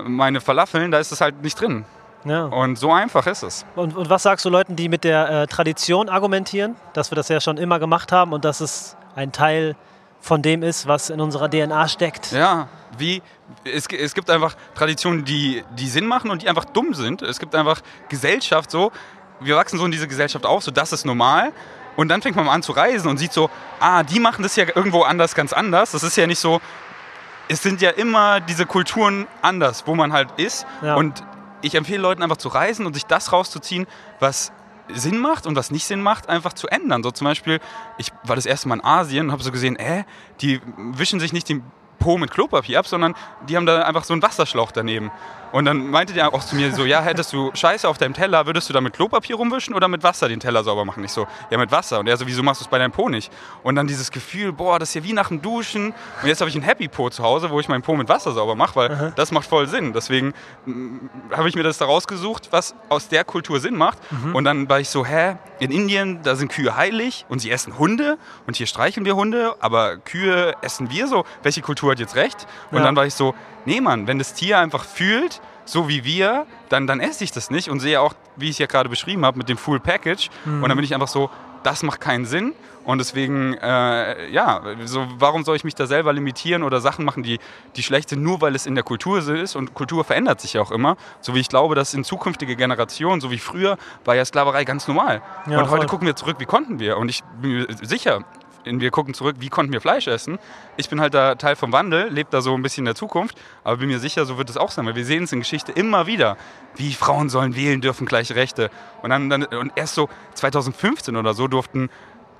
meine 0.02 0.40
Falafeln, 0.40 0.90
da 0.90 0.98
ist 0.98 1.12
es 1.12 1.20
halt 1.20 1.42
nicht 1.42 1.60
drin. 1.60 1.84
Ja. 2.24 2.44
Und 2.46 2.76
so 2.78 2.92
einfach 2.92 3.26
ist 3.26 3.42
es. 3.42 3.64
Und, 3.76 3.96
und 3.96 4.10
was 4.10 4.22
sagst 4.24 4.44
du 4.44 4.50
Leuten, 4.50 4.74
die 4.76 4.88
mit 4.88 5.04
der 5.04 5.30
äh, 5.30 5.46
Tradition 5.46 6.08
argumentieren, 6.08 6.76
dass 6.92 7.10
wir 7.10 7.16
das 7.16 7.28
ja 7.28 7.40
schon 7.40 7.56
immer 7.56 7.78
gemacht 7.78 8.10
haben 8.12 8.32
und 8.32 8.44
dass 8.44 8.60
es 8.60 8.96
ein 9.16 9.32
Teil 9.32 9.76
von 10.20 10.42
dem 10.42 10.62
ist, 10.62 10.86
was 10.86 11.10
in 11.10 11.20
unserer 11.20 11.50
DNA 11.50 11.88
steckt? 11.88 12.32
Ja, 12.32 12.68
wie 12.98 13.22
es, 13.64 13.86
es 13.86 14.14
gibt 14.14 14.30
einfach 14.30 14.54
Traditionen, 14.74 15.24
die, 15.24 15.64
die 15.76 15.88
Sinn 15.88 16.06
machen 16.06 16.30
und 16.30 16.42
die 16.42 16.48
einfach 16.48 16.66
dumm 16.66 16.94
sind. 16.94 17.22
Es 17.22 17.38
gibt 17.38 17.54
einfach 17.54 17.80
Gesellschaft 18.08 18.70
so, 18.70 18.92
wir 19.40 19.56
wachsen 19.56 19.78
so 19.78 19.84
in 19.84 19.90
diese 19.90 20.06
Gesellschaft 20.06 20.46
auf, 20.46 20.62
so 20.62 20.70
das 20.70 20.92
ist 20.92 21.04
normal. 21.04 21.52
Und 21.96 22.08
dann 22.08 22.22
fängt 22.22 22.36
man 22.36 22.46
mal 22.46 22.52
an 22.52 22.62
zu 22.62 22.72
reisen 22.72 23.08
und 23.08 23.18
sieht 23.18 23.32
so, 23.32 23.50
ah, 23.80 24.02
die 24.02 24.20
machen 24.20 24.42
das 24.42 24.56
ja 24.56 24.64
irgendwo 24.74 25.02
anders, 25.02 25.34
ganz 25.34 25.52
anders. 25.52 25.92
Das 25.92 26.02
ist 26.02 26.16
ja 26.16 26.26
nicht 26.26 26.38
so, 26.38 26.60
es 27.48 27.62
sind 27.62 27.80
ja 27.80 27.90
immer 27.90 28.40
diese 28.40 28.64
Kulturen 28.64 29.26
anders, 29.42 29.86
wo 29.86 29.94
man 29.94 30.12
halt 30.12 30.28
ist. 30.36 30.66
Ja. 30.82 30.94
Und 30.94 31.24
ich 31.62 31.74
empfehle 31.74 32.00
Leuten 32.00 32.22
einfach 32.22 32.36
zu 32.36 32.48
reisen 32.48 32.86
und 32.86 32.94
sich 32.94 33.06
das 33.06 33.32
rauszuziehen, 33.32 33.86
was 34.18 34.52
Sinn 34.94 35.18
macht 35.18 35.46
und 35.46 35.56
was 35.56 35.70
nicht 35.70 35.84
Sinn 35.84 36.02
macht, 36.02 36.28
einfach 36.28 36.52
zu 36.52 36.68
ändern. 36.68 37.02
So 37.02 37.10
zum 37.10 37.26
Beispiel, 37.26 37.60
ich 37.98 38.12
war 38.24 38.36
das 38.36 38.46
erste 38.46 38.68
Mal 38.68 38.76
in 38.76 38.84
Asien 38.84 39.26
und 39.26 39.32
habe 39.32 39.42
so 39.42 39.52
gesehen, 39.52 39.76
äh, 39.76 40.04
die 40.40 40.60
wischen 40.76 41.20
sich 41.20 41.32
nicht 41.32 41.48
den 41.48 41.62
Po 41.98 42.16
mit 42.16 42.30
Klopapier 42.30 42.78
ab, 42.78 42.86
sondern 42.86 43.14
die 43.48 43.56
haben 43.56 43.66
da 43.66 43.82
einfach 43.82 44.04
so 44.04 44.14
einen 44.14 44.22
Wasserschlauch 44.22 44.72
daneben. 44.72 45.10
Und 45.52 45.64
dann 45.64 45.90
meinte 45.90 46.12
der 46.12 46.32
auch 46.32 46.44
zu 46.44 46.54
mir 46.54 46.72
so, 46.72 46.84
ja, 46.84 47.00
hättest 47.02 47.32
du 47.32 47.50
Scheiße 47.54 47.88
auf 47.88 47.98
deinem 47.98 48.14
Teller, 48.14 48.46
würdest 48.46 48.68
du 48.68 48.72
da 48.72 48.80
mit 48.80 48.92
Klopapier 48.92 49.36
rumwischen 49.36 49.74
oder 49.74 49.88
mit 49.88 50.02
Wasser 50.02 50.28
den 50.28 50.38
Teller 50.40 50.62
sauber 50.62 50.84
machen? 50.84 51.02
Ich 51.04 51.10
so, 51.12 51.26
ja, 51.50 51.58
mit 51.58 51.72
Wasser. 51.72 51.98
Und 52.00 52.06
er 52.06 52.16
so, 52.16 52.26
wieso 52.26 52.42
machst 52.42 52.60
du 52.60 52.64
es 52.64 52.70
bei 52.70 52.78
deinem 52.78 52.92
Po 52.92 53.08
nicht? 53.08 53.32
Und 53.62 53.74
dann 53.74 53.86
dieses 53.86 54.10
Gefühl, 54.12 54.52
boah, 54.52 54.78
das 54.78 54.90
ist 54.90 54.94
ja 54.94 55.04
wie 55.04 55.12
nach 55.12 55.28
dem 55.28 55.42
Duschen. 55.42 55.86
Und 56.22 56.28
jetzt 56.28 56.40
habe 56.40 56.48
ich 56.48 56.54
einen 56.54 56.64
Happy 56.64 56.88
Po 56.88 57.10
zu 57.10 57.22
Hause, 57.24 57.50
wo 57.50 57.58
ich 57.58 57.68
meinen 57.68 57.82
Po 57.82 57.96
mit 57.96 58.08
Wasser 58.08 58.32
sauber 58.32 58.54
mache, 58.54 58.76
weil 58.76 59.12
das 59.16 59.32
macht 59.32 59.48
voll 59.48 59.66
Sinn. 59.66 59.92
Deswegen 59.92 60.34
mm, 60.66 60.98
habe 61.36 61.48
ich 61.48 61.54
mir 61.56 61.62
das 61.64 61.78
da 61.78 61.84
rausgesucht, 61.86 62.48
was 62.52 62.74
aus 62.88 63.08
der 63.08 63.24
Kultur 63.24 63.58
Sinn 63.60 63.76
macht. 63.76 63.98
Und 64.32 64.44
dann 64.44 64.68
war 64.68 64.78
ich 64.80 64.88
so, 64.88 65.04
hä, 65.04 65.36
in 65.58 65.70
Indien, 65.72 66.22
da 66.22 66.36
sind 66.36 66.50
Kühe 66.52 66.76
heilig 66.76 67.26
und 67.28 67.40
sie 67.40 67.50
essen 67.50 67.78
Hunde 67.78 68.18
und 68.46 68.56
hier 68.56 68.66
streicheln 68.66 69.04
wir 69.04 69.16
Hunde, 69.16 69.54
aber 69.60 69.96
Kühe 69.98 70.54
essen 70.62 70.90
wir 70.90 71.06
so. 71.08 71.24
Welche 71.42 71.60
Kultur 71.60 71.90
hat 71.92 71.98
jetzt 71.98 72.14
recht? 72.16 72.46
Und 72.70 72.78
Ja. 72.78 72.84
dann 72.84 72.96
war 72.96 73.04
ich 73.06 73.14
so, 73.14 73.34
nee 73.64 73.80
Mann, 73.80 74.06
wenn 74.06 74.18
das 74.18 74.34
Tier 74.34 74.58
einfach 74.58 74.84
fühlt, 74.84 75.40
so 75.64 75.88
wie 75.88 76.04
wir, 76.04 76.46
dann, 76.68 76.86
dann 76.86 77.00
esse 77.00 77.24
ich 77.24 77.32
das 77.32 77.50
nicht 77.50 77.70
und 77.70 77.80
sehe 77.80 78.00
auch, 78.00 78.14
wie 78.36 78.46
ich 78.46 78.52
es 78.52 78.58
ja 78.58 78.66
gerade 78.66 78.88
beschrieben 78.88 79.24
habe, 79.24 79.38
mit 79.38 79.48
dem 79.48 79.56
Full 79.56 79.80
Package. 79.80 80.28
Und 80.44 80.62
dann 80.62 80.76
bin 80.76 80.84
ich 80.84 80.94
einfach 80.94 81.08
so, 81.08 81.30
das 81.62 81.82
macht 81.82 82.00
keinen 82.00 82.26
Sinn. 82.26 82.54
Und 82.84 82.98
deswegen, 82.98 83.54
äh, 83.54 84.30
ja, 84.30 84.62
so, 84.86 85.06
warum 85.18 85.44
soll 85.44 85.54
ich 85.54 85.64
mich 85.64 85.74
da 85.74 85.86
selber 85.86 86.12
limitieren 86.12 86.62
oder 86.62 86.80
Sachen 86.80 87.04
machen, 87.04 87.22
die, 87.22 87.38
die 87.76 87.82
schlecht 87.82 88.08
sind, 88.08 88.22
nur 88.22 88.40
weil 88.40 88.54
es 88.54 88.66
in 88.66 88.74
der 88.74 88.82
Kultur 88.82 89.20
so 89.20 89.34
ist? 89.34 89.54
Und 89.54 89.74
Kultur 89.74 90.02
verändert 90.02 90.40
sich 90.40 90.54
ja 90.54 90.62
auch 90.62 90.70
immer. 90.70 90.96
So 91.20 91.34
wie 91.34 91.40
ich 91.40 91.48
glaube, 91.48 91.74
dass 91.74 91.92
in 91.92 92.04
zukünftige 92.04 92.56
Generationen, 92.56 93.20
so 93.20 93.30
wie 93.30 93.38
früher, 93.38 93.76
war 94.04 94.16
ja 94.16 94.24
Sklaverei 94.24 94.64
ganz 94.64 94.88
normal. 94.88 95.22
Ja, 95.46 95.58
und 95.58 95.70
heute 95.70 95.82
voll. 95.82 95.86
gucken 95.86 96.06
wir 96.06 96.16
zurück, 96.16 96.36
wie 96.38 96.46
konnten 96.46 96.78
wir? 96.80 96.96
Und 96.96 97.10
ich 97.10 97.22
bin 97.40 97.52
mir 97.52 97.66
sicher, 97.82 98.24
wir 98.64 98.90
gucken 98.90 99.14
zurück, 99.14 99.36
wie 99.40 99.48
konnten 99.48 99.72
wir 99.72 99.80
Fleisch 99.80 100.06
essen? 100.06 100.38
Ich 100.76 100.88
bin 100.88 101.00
halt 101.00 101.14
da 101.14 101.34
Teil 101.34 101.56
vom 101.56 101.72
Wandel, 101.72 102.08
lebe 102.10 102.28
da 102.30 102.40
so 102.40 102.54
ein 102.54 102.62
bisschen 102.62 102.82
in 102.82 102.86
der 102.86 102.94
Zukunft, 102.94 103.36
aber 103.64 103.78
bin 103.78 103.88
mir 103.88 103.98
sicher, 103.98 104.26
so 104.26 104.38
wird 104.38 104.50
es 104.50 104.56
auch 104.56 104.70
sein, 104.70 104.86
weil 104.86 104.94
wir 104.96 105.04
sehen 105.04 105.24
es 105.24 105.32
in 105.32 105.40
Geschichte 105.40 105.72
immer 105.72 106.06
wieder, 106.06 106.36
wie 106.76 106.92
Frauen 106.92 107.28
sollen 107.30 107.56
wählen 107.56 107.80
dürfen, 107.80 108.06
gleiche 108.06 108.34
Rechte. 108.36 108.70
Und, 109.02 109.10
dann, 109.10 109.30
dann, 109.30 109.44
und 109.44 109.72
erst 109.76 109.94
so 109.94 110.08
2015 110.34 111.16
oder 111.16 111.34
so 111.34 111.48
durften 111.48 111.90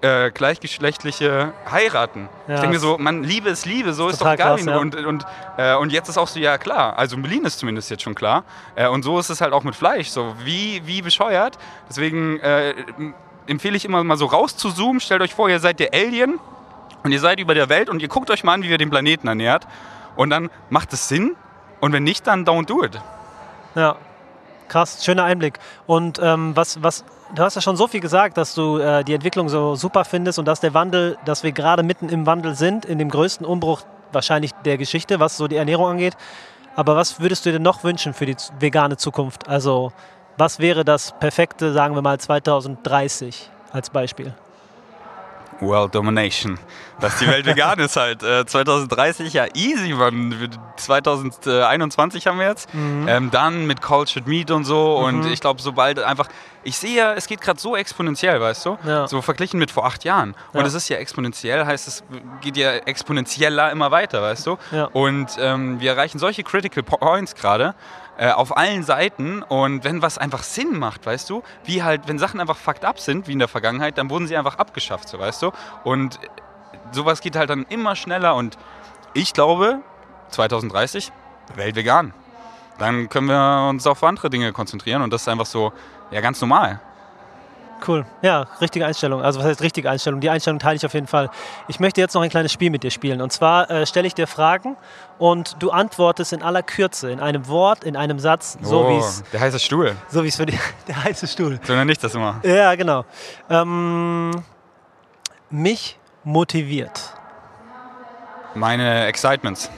äh, 0.03 0.31
gleichgeschlechtliche 0.31 1.53
heiraten. 1.71 2.29
Ja, 2.49 2.55
ich 2.55 2.61
denke 2.61 2.75
mir 2.77 2.81
so, 2.81 2.97
man, 2.99 3.23
Liebe 3.23 3.51
ist 3.51 3.67
Liebe, 3.67 3.93
so 3.93 4.09
ist 4.09 4.21
doch 4.21 4.27
krass, 4.37 4.65
wie- 4.67 4.71
ja. 4.71 4.79
und, 4.79 4.97
und, 4.97 5.27
äh, 5.59 5.75
und 5.77 5.93
jetzt 5.93 6.09
ist 6.09 6.17
auch 6.17 6.27
so, 6.29 6.41
ja 6.41 6.57
klar, 6.57 6.99
also 6.99 7.17
in 7.17 7.23
Berlin 7.23 7.45
ist 7.45 7.59
zumindest 7.59 7.91
jetzt 7.91 8.03
schon 8.03 8.15
klar. 8.15 8.45
Äh, 8.77 8.89
und 8.89 9.03
so 9.03 9.19
ist 9.19 9.29
es 9.29 9.43
halt 9.43 9.53
auch 9.53 9.63
mit 9.63 9.77
Fleisch, 9.77 10.09
so 10.09 10.35
wie, 10.43 10.81
wie 10.87 11.03
bescheuert. 11.03 11.59
Deswegen 11.89 12.41
äh, 12.41 12.75
empfehle 13.51 13.77
ich 13.77 13.85
immer 13.85 14.03
mal 14.05 14.17
so 14.17 14.27
rauszuzoomen. 14.27 15.01
Stellt 15.01 15.21
euch 15.23 15.35
vor, 15.35 15.51
ihr 15.51 15.61
seid 15.61 15.81
der 15.81 15.93
Alien 15.93 16.39
und 17.03 17.13
ihr 17.13 17.21
seid 17.21 17.41
über 17.41 17.55
der 17.55 17.69
Welt 17.69 17.89
und 17.89 18.01
ihr 18.01 18.09
guckt 18.09 18.31
euch 18.31 18.45
mal 18.45 18.55
an, 18.55 18.63
wie 18.63 18.69
ihr 18.69 18.79
den 18.79 18.91
Planeten 18.91 19.27
ernährt. 19.27 19.67
Und 20.17 20.31
dann 20.31 20.51
macht 20.71 20.93
es 20.93 21.09
Sinn. 21.09 21.37
Und 21.81 21.93
wenn 21.93 22.05
nicht, 22.05 22.27
dann 22.27 22.45
don't 22.45 22.67
do 22.67 22.85
it. 22.85 23.01
Ja, 23.75 23.97
krass, 24.69 25.05
schöner 25.05 25.25
Einblick. 25.25 25.59
Und 25.87 26.21
ähm, 26.23 26.55
was, 26.55 26.83
was, 26.83 27.05
du 27.35 27.43
hast 27.43 27.55
ja 27.57 27.61
schon 27.61 27.77
so 27.77 27.89
viel 27.89 28.01
gesagt, 28.01 28.37
dass 28.37 28.55
du 28.55 28.79
äh, 28.79 29.03
die 29.05 29.15
Entwicklung 29.15 29.49
so 29.49 29.75
super 29.75 30.05
findest 30.05 30.39
und 30.39 30.45
dass 30.45 30.61
der 30.61 30.75
Wandel, 30.75 31.19
dass 31.25 31.43
wir 31.43 31.53
gerade 31.53 31.83
mitten 31.83 32.09
im 32.09 32.27
Wandel 32.27 32.55
sind, 32.55 32.85
in 32.85 32.99
dem 32.99 33.11
größten 33.11 33.47
Umbruch 33.47 33.83
wahrscheinlich 34.13 34.53
der 34.65 34.77
Geschichte, 34.77 35.21
was 35.21 35.37
so 35.37 35.49
die 35.49 35.57
Ernährung 35.57 35.87
angeht. 35.87 36.17
aber 36.77 36.97
was 36.97 37.21
würdest 37.21 37.47
du 37.47 37.53
dir 37.53 37.61
noch 37.61 37.85
wünschen 37.85 38.15
für 38.15 38.27
die 38.27 38.37
vegane 38.59 38.97
Zukunft? 38.97 39.49
Also, 39.49 39.93
was 40.41 40.59
wäre 40.59 40.85
das 40.85 41.15
perfekte, 41.21 41.73
sagen 41.73 41.95
wir 41.95 42.03
mal 42.03 42.19
2030 42.19 43.49
als 43.73 43.91
Beispiel? 43.91 44.35
World 45.61 45.95
Domination. 45.95 46.59
Dass 47.01 47.19
die 47.19 47.27
Welt 47.27 47.45
vegan 47.45 47.79
ist 47.81 47.97
halt. 47.97 48.23
Äh, 48.23 48.47
2030 48.47 49.35
ja 49.35 49.45
easy. 49.55 49.95
Wir- 49.99 50.49
2021 50.77 52.27
haben 52.27 52.39
wir 52.39 52.49
jetzt. 52.49 52.69
Ähm, 52.75 53.31
dann 53.31 53.67
mit 53.67 53.83
Cultured 53.83 54.27
Meat 54.27 54.51
und 54.51 54.65
so. 54.65 54.97
Und 54.97 55.27
ich 55.27 55.41
glaube, 55.41 55.61
sobald 55.61 55.99
einfach. 56.03 56.29
Ich 56.63 56.77
sehe 56.79 56.95
ja, 56.97 57.13
es 57.15 57.27
geht 57.27 57.41
gerade 57.41 57.59
so 57.59 57.75
exponentiell, 57.75 58.41
weißt 58.41 58.67
du? 58.67 58.79
Ja. 58.85 59.07
So 59.09 59.23
verglichen 59.23 59.59
mit 59.59 59.71
vor 59.71 59.87
acht 59.87 60.05
Jahren. 60.05 60.35
Und 60.53 60.61
Ja. 60.61 60.67
es 60.67 60.75
ist 60.75 60.89
ja 60.91 60.99
exponentiell, 60.99 61.65
heißt 61.65 61.89
es 61.89 62.05
geht 62.43 62.57
ja 62.59 62.73
exponentieller 62.73 63.71
immer 63.71 63.91
weiter, 63.91 64.21
weißt 64.21 64.47
du? 64.47 64.59
Ja. 64.71 64.85
Und 64.93 65.37
ähm, 65.39 65.81
wir 65.81 65.93
erreichen 65.93 66.19
solche 66.19 66.43
Critical 66.43 66.83
Points 66.83 67.35
gerade 67.35 67.75
äh, 68.19 68.31
auf 68.31 68.57
allen 68.57 68.83
Seiten. 68.83 69.43
Und 69.43 69.85
wenn 69.85 70.03
was 70.03 70.19
einfach 70.19 70.43
Sinn 70.43 70.79
macht, 70.79 71.07
weißt 71.07 71.31
du, 71.31 71.43
wie 71.65 71.83
halt, 71.83 72.03
wenn 72.09 72.19
Sachen 72.19 72.41
einfach 72.41 72.57
fucked 72.59 72.85
up 72.85 73.01
sind, 73.01 73.27
wie 73.27 73.33
in 73.33 73.39
der 73.39 73.49
Vergangenheit, 73.49 73.97
dann 73.97 74.11
wurden 74.11 74.27
sie 74.27 74.37
einfach 74.37 74.57
abgeschafft, 74.59 75.09
so 75.09 75.19
weißt 75.19 75.41
du. 75.43 75.53
Und 75.85 76.17
äh, 76.23 76.29
sowas 76.93 77.23
geht 77.23 77.37
halt 77.37 77.49
dann 77.49 77.65
immer 77.71 77.97
schneller. 77.97 78.35
Und 78.35 78.59
ich 79.15 79.33
glaube, 79.33 79.81
2030, 80.29 81.11
Welt 81.55 81.75
vegan. 81.75 82.13
Dann 82.79 83.09
können 83.09 83.29
wir 83.29 83.67
uns 83.69 83.87
auf 83.87 84.03
andere 84.05 84.31
Dinge 84.31 84.53
konzentrieren 84.53 85.03
und 85.03 85.13
das 85.13 85.23
ist 85.23 85.29
einfach 85.29 85.47
so, 85.47 85.73
ja, 86.11 86.21
ganz 86.21 86.41
normal. 86.41 86.81
Cool. 87.87 88.05
Ja, 88.23 88.47
richtige 88.61 88.87
Einstellung. 88.87 89.23
Also 89.23 89.41
was 89.41 89.47
heißt 89.47 89.63
richtige 89.63 89.91
Einstellung? 89.91 90.21
Die 90.21 90.31
Einstellung 90.31 90.59
teile 90.59 90.77
ich 90.77 90.85
auf 90.85 90.95
jeden 90.95 91.07
Fall. 91.07 91.31
Ich 91.69 91.81
möchte 91.81 92.01
jetzt 92.01 92.15
noch 92.15 92.23
ein 92.23 92.31
kleines 92.31 92.53
Spiel 92.53 92.71
mit 92.71 92.83
dir 92.83 92.91
spielen. 92.91 93.21
Und 93.21 93.33
zwar 93.33 93.71
äh, 93.71 93.87
stelle 93.87 94.07
ich 94.07 94.15
dir 94.15 94.27
Fragen 94.27 94.77
und 95.19 95.57
du 95.61 95.71
antwortest 95.71 96.33
in 96.33 96.43
aller 96.43 96.63
Kürze, 96.63 97.11
in 97.11 97.21
einem 97.21 97.49
Wort, 97.49 97.85
in 97.85 97.97
einem 97.97 98.19
Satz, 98.19 98.59
so 98.63 98.89
wie 98.89 98.97
es 98.97 99.23
der 99.33 99.41
heiße 99.41 99.59
Stuhl. 99.59 99.97
so 100.09 100.23
wie's 100.23 100.37
für 100.37 100.47
die, 100.47 100.59
der 100.89 101.05
heiße 101.05 101.27
Stuhl. 101.27 101.59
So 101.63 101.75
nenne 101.75 101.93
ich 101.93 101.99
das 101.99 102.15
immer. 102.15 102.41
Ja, 102.43 102.75
genau. 102.75 103.05
Ähm, 103.49 104.43
mich 105.49 105.99
motiviert. 106.25 107.15
Meine 108.55 109.07
Excitements. 109.07 109.71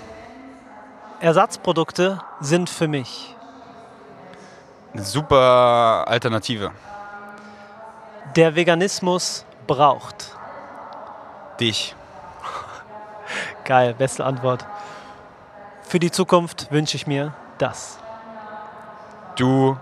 Ersatzprodukte 1.21 2.19
sind 2.41 2.69
für 2.69 2.89
mich 2.89 3.37
Eine 4.93 5.03
super 5.05 6.05
Alternative. 6.07 6.71
der 8.37 8.55
Veganismus 8.57 9.45
braucht. 9.67 10.37
Dich. 11.61 11.95
Geil, 13.65 13.95
beste 13.95 14.25
Antwort. 14.25 14.67
Für 15.83 15.99
die 15.99 16.11
Zukunft 16.11 16.71
wünsche 16.71 16.97
ich 16.97 17.07
mir 17.07 17.35
das. 17.59 17.99
Du 19.37 19.77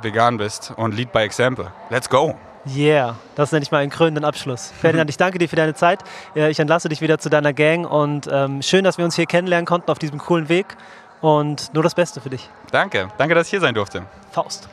vegan 0.00 0.36
bist 0.36 0.72
und 0.76 0.94
lead 0.94 1.12
by 1.12 1.20
example. 1.20 1.72
Let's 1.90 2.08
go. 2.08 2.34
Yeah, 2.66 3.16
das 3.34 3.50
nenne 3.50 3.64
ich 3.64 3.72
mal 3.72 3.78
einen 3.78 3.90
krönenden 3.90 4.24
Abschluss. 4.24 4.72
Ferdinand, 4.80 5.10
ich 5.10 5.16
danke 5.16 5.38
dir 5.38 5.48
für 5.48 5.56
deine 5.56 5.74
Zeit. 5.74 6.00
Ja, 6.34 6.48
Ich 6.48 6.60
entlasse 6.60 6.88
dich 6.88 7.00
wieder 7.00 7.18
zu 7.18 7.28
deiner 7.28 7.52
Gang 7.52 7.88
und 7.90 8.28
ähm, 8.30 8.62
schön, 8.62 8.84
dass 8.84 8.98
wir 8.98 9.04
uns 9.04 9.16
hier 9.16 9.26
kennenlernen 9.26 9.66
konnten 9.66 9.90
auf 9.90 9.98
diesem 9.98 10.18
coolen 10.18 10.48
Weg. 10.48 10.76
Und 11.22 11.72
nur 11.72 11.82
das 11.82 11.94
Beste 11.94 12.20
für 12.20 12.28
dich. 12.30 12.48
Danke. 12.70 13.08
Danke, 13.16 13.34
dass 13.34 13.46
ich 13.46 13.50
hier 13.52 13.60
sein 13.60 13.74
durfte. 13.74 14.02
Faust. 14.32 14.68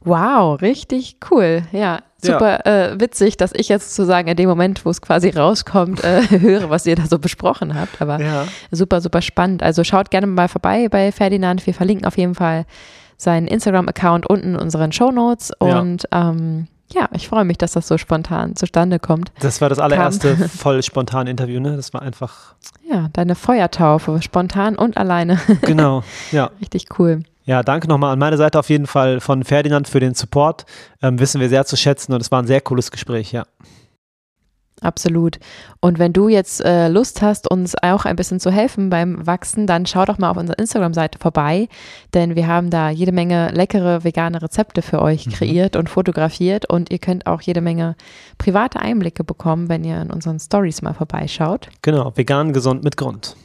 Wow, 0.00 0.60
richtig 0.60 1.16
cool. 1.30 1.62
Ja, 1.72 2.00
super 2.22 2.66
Äh, 2.66 3.00
witzig, 3.00 3.36
dass 3.38 3.52
ich 3.54 3.68
jetzt 3.70 3.94
sozusagen 3.94 4.28
in 4.28 4.36
dem 4.36 4.48
Moment, 4.48 4.84
wo 4.84 4.90
es 4.90 5.00
quasi 5.00 5.30
rauskommt, 5.30 6.04
äh, 6.04 6.22
höre, 6.40 6.68
was 6.68 6.84
ihr 6.86 6.94
da 6.96 7.06
so 7.06 7.18
besprochen 7.18 7.74
habt. 7.78 8.00
Aber 8.02 8.20
Ja. 8.20 8.46
super, 8.70 9.00
super 9.00 9.22
spannend. 9.22 9.62
Also 9.62 9.82
schaut 9.82 10.10
gerne 10.10 10.26
mal 10.26 10.48
vorbei 10.48 10.88
bei 10.90 11.10
Ferdinand. 11.10 11.66
Wir 11.66 11.72
verlinken 11.74 12.06
auf 12.06 12.18
jeden 12.18 12.34
Fall 12.34 12.66
seinen 13.16 13.46
Instagram-Account 13.46 14.26
unten 14.26 14.54
in 14.54 14.56
unseren 14.56 14.92
Shownotes. 14.92 15.52
Ja. 15.62 15.78
Und 15.80 16.04
ähm, 16.12 16.66
ja, 16.92 17.08
ich 17.12 17.28
freue 17.28 17.44
mich, 17.44 17.58
dass 17.58 17.72
das 17.72 17.88
so 17.88 17.98
spontan 17.98 18.56
zustande 18.56 18.98
kommt. 18.98 19.32
Das 19.40 19.60
war 19.60 19.68
das 19.68 19.78
allererste 19.78 20.36
voll 20.48 20.82
spontane 20.82 21.30
Interview, 21.30 21.60
ne? 21.60 21.76
Das 21.76 21.92
war 21.94 22.02
einfach. 22.02 22.54
Ja, 22.88 23.08
deine 23.12 23.34
Feuertaufe, 23.34 24.20
spontan 24.22 24.76
und 24.76 24.96
alleine. 24.96 25.40
Genau. 25.62 26.02
Ja. 26.30 26.50
Richtig 26.60 26.98
cool. 26.98 27.22
Ja, 27.44 27.62
danke 27.62 27.88
nochmal 27.88 28.12
an 28.12 28.18
meine 28.18 28.36
Seite 28.36 28.58
auf 28.58 28.68
jeden 28.70 28.86
Fall 28.86 29.20
von 29.20 29.44
Ferdinand 29.44 29.88
für 29.88 30.00
den 30.00 30.14
Support. 30.14 30.66
Ähm, 31.02 31.18
wissen 31.18 31.40
wir 31.40 31.48
sehr 31.48 31.64
zu 31.64 31.76
schätzen 31.76 32.12
und 32.12 32.20
es 32.20 32.30
war 32.30 32.42
ein 32.42 32.46
sehr 32.46 32.60
cooles 32.60 32.90
Gespräch, 32.90 33.32
ja. 33.32 33.44
Absolut. 34.84 35.38
Und 35.80 35.98
wenn 35.98 36.12
du 36.12 36.28
jetzt 36.28 36.62
äh, 36.62 36.88
Lust 36.88 37.22
hast, 37.22 37.50
uns 37.50 37.74
auch 37.82 38.04
ein 38.04 38.16
bisschen 38.16 38.38
zu 38.38 38.50
helfen 38.50 38.90
beim 38.90 39.26
Wachsen, 39.26 39.66
dann 39.66 39.86
schau 39.86 40.04
doch 40.04 40.18
mal 40.18 40.30
auf 40.30 40.36
unserer 40.36 40.58
Instagram-Seite 40.58 41.18
vorbei, 41.18 41.68
denn 42.12 42.36
wir 42.36 42.46
haben 42.46 42.68
da 42.68 42.90
jede 42.90 43.12
Menge 43.12 43.50
leckere 43.52 44.04
vegane 44.04 44.42
Rezepte 44.42 44.82
für 44.82 45.00
euch 45.00 45.26
kreiert 45.30 45.74
und 45.74 45.88
fotografiert 45.88 46.68
und 46.68 46.90
ihr 46.90 46.98
könnt 46.98 47.26
auch 47.26 47.40
jede 47.40 47.62
Menge 47.62 47.96
private 48.36 48.78
Einblicke 48.78 49.24
bekommen, 49.24 49.70
wenn 49.70 49.84
ihr 49.84 50.02
in 50.02 50.10
unseren 50.10 50.38
Stories 50.38 50.82
mal 50.82 50.92
vorbeischaut. 50.92 51.68
Genau, 51.80 52.12
vegan, 52.14 52.52
gesund 52.52 52.84
mit 52.84 52.98
Grund. 52.98 53.36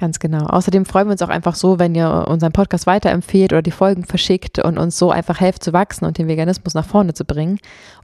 Ganz 0.00 0.18
genau. 0.18 0.46
Außerdem 0.46 0.86
freuen 0.86 1.08
wir 1.08 1.12
uns 1.12 1.20
auch 1.20 1.28
einfach 1.28 1.54
so, 1.54 1.78
wenn 1.78 1.94
ihr 1.94 2.24
unseren 2.26 2.52
Podcast 2.52 2.86
weiterempfehlt 2.86 3.52
oder 3.52 3.60
die 3.60 3.70
Folgen 3.70 4.04
verschickt 4.04 4.58
und 4.58 4.78
uns 4.78 4.98
so 4.98 5.10
einfach 5.10 5.40
helft 5.40 5.62
zu 5.62 5.74
wachsen 5.74 6.06
und 6.06 6.16
den 6.16 6.26
Veganismus 6.26 6.72
nach 6.72 6.86
vorne 6.86 7.12
zu 7.12 7.26
bringen. 7.26 7.58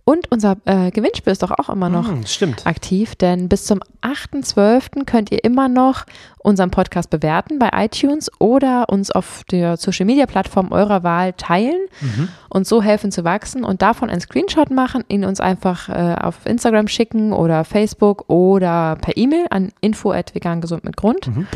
Und 0.09 0.31
unser 0.31 0.57
äh, 0.66 0.92
Gewinnspiel 0.92 1.33
ist 1.33 1.42
doch 1.42 1.51
auch 1.51 1.69
immer 1.69 1.88
noch 1.88 2.07
Hm, 2.09 2.25
aktiv, 2.64 3.16
denn 3.16 3.49
bis 3.49 3.64
zum 3.64 3.81
8.12. 4.03 5.05
könnt 5.05 5.33
ihr 5.33 5.42
immer 5.42 5.69
noch 5.69 6.05
unseren 6.38 6.71
Podcast 6.71 7.11
bewerten 7.11 7.59
bei 7.59 7.71
iTunes 7.73 8.31
oder 8.38 8.88
uns 8.88 9.11
auf 9.11 9.42
der 9.51 9.77
Social 9.77 10.07
Media 10.07 10.27
Plattform 10.27 10.71
eurer 10.71 11.03
Wahl 11.03 11.33
teilen 11.33 11.88
und 12.51 12.69
so 12.69 12.83
helfen 12.83 13.11
zu 13.11 13.25
wachsen 13.25 13.64
und 13.64 13.83
davon 13.83 14.09
einen 14.09 14.21
Screenshot 14.21 14.71
machen, 14.71 15.03
ihn 15.09 15.25
uns 15.25 15.40
einfach 15.40 15.88
äh, 15.88 16.14
auf 16.23 16.47
Instagram 16.47 16.87
schicken 16.87 17.33
oder 17.33 17.64
Facebook 17.64 18.31
oder 18.31 18.97
per 19.01 19.16
E-Mail 19.16 19.47
an 19.51 19.73
info@vegangesund 19.81 20.85
mit 20.85 20.97
Grund. 20.97 21.27
Mhm. 21.27 21.49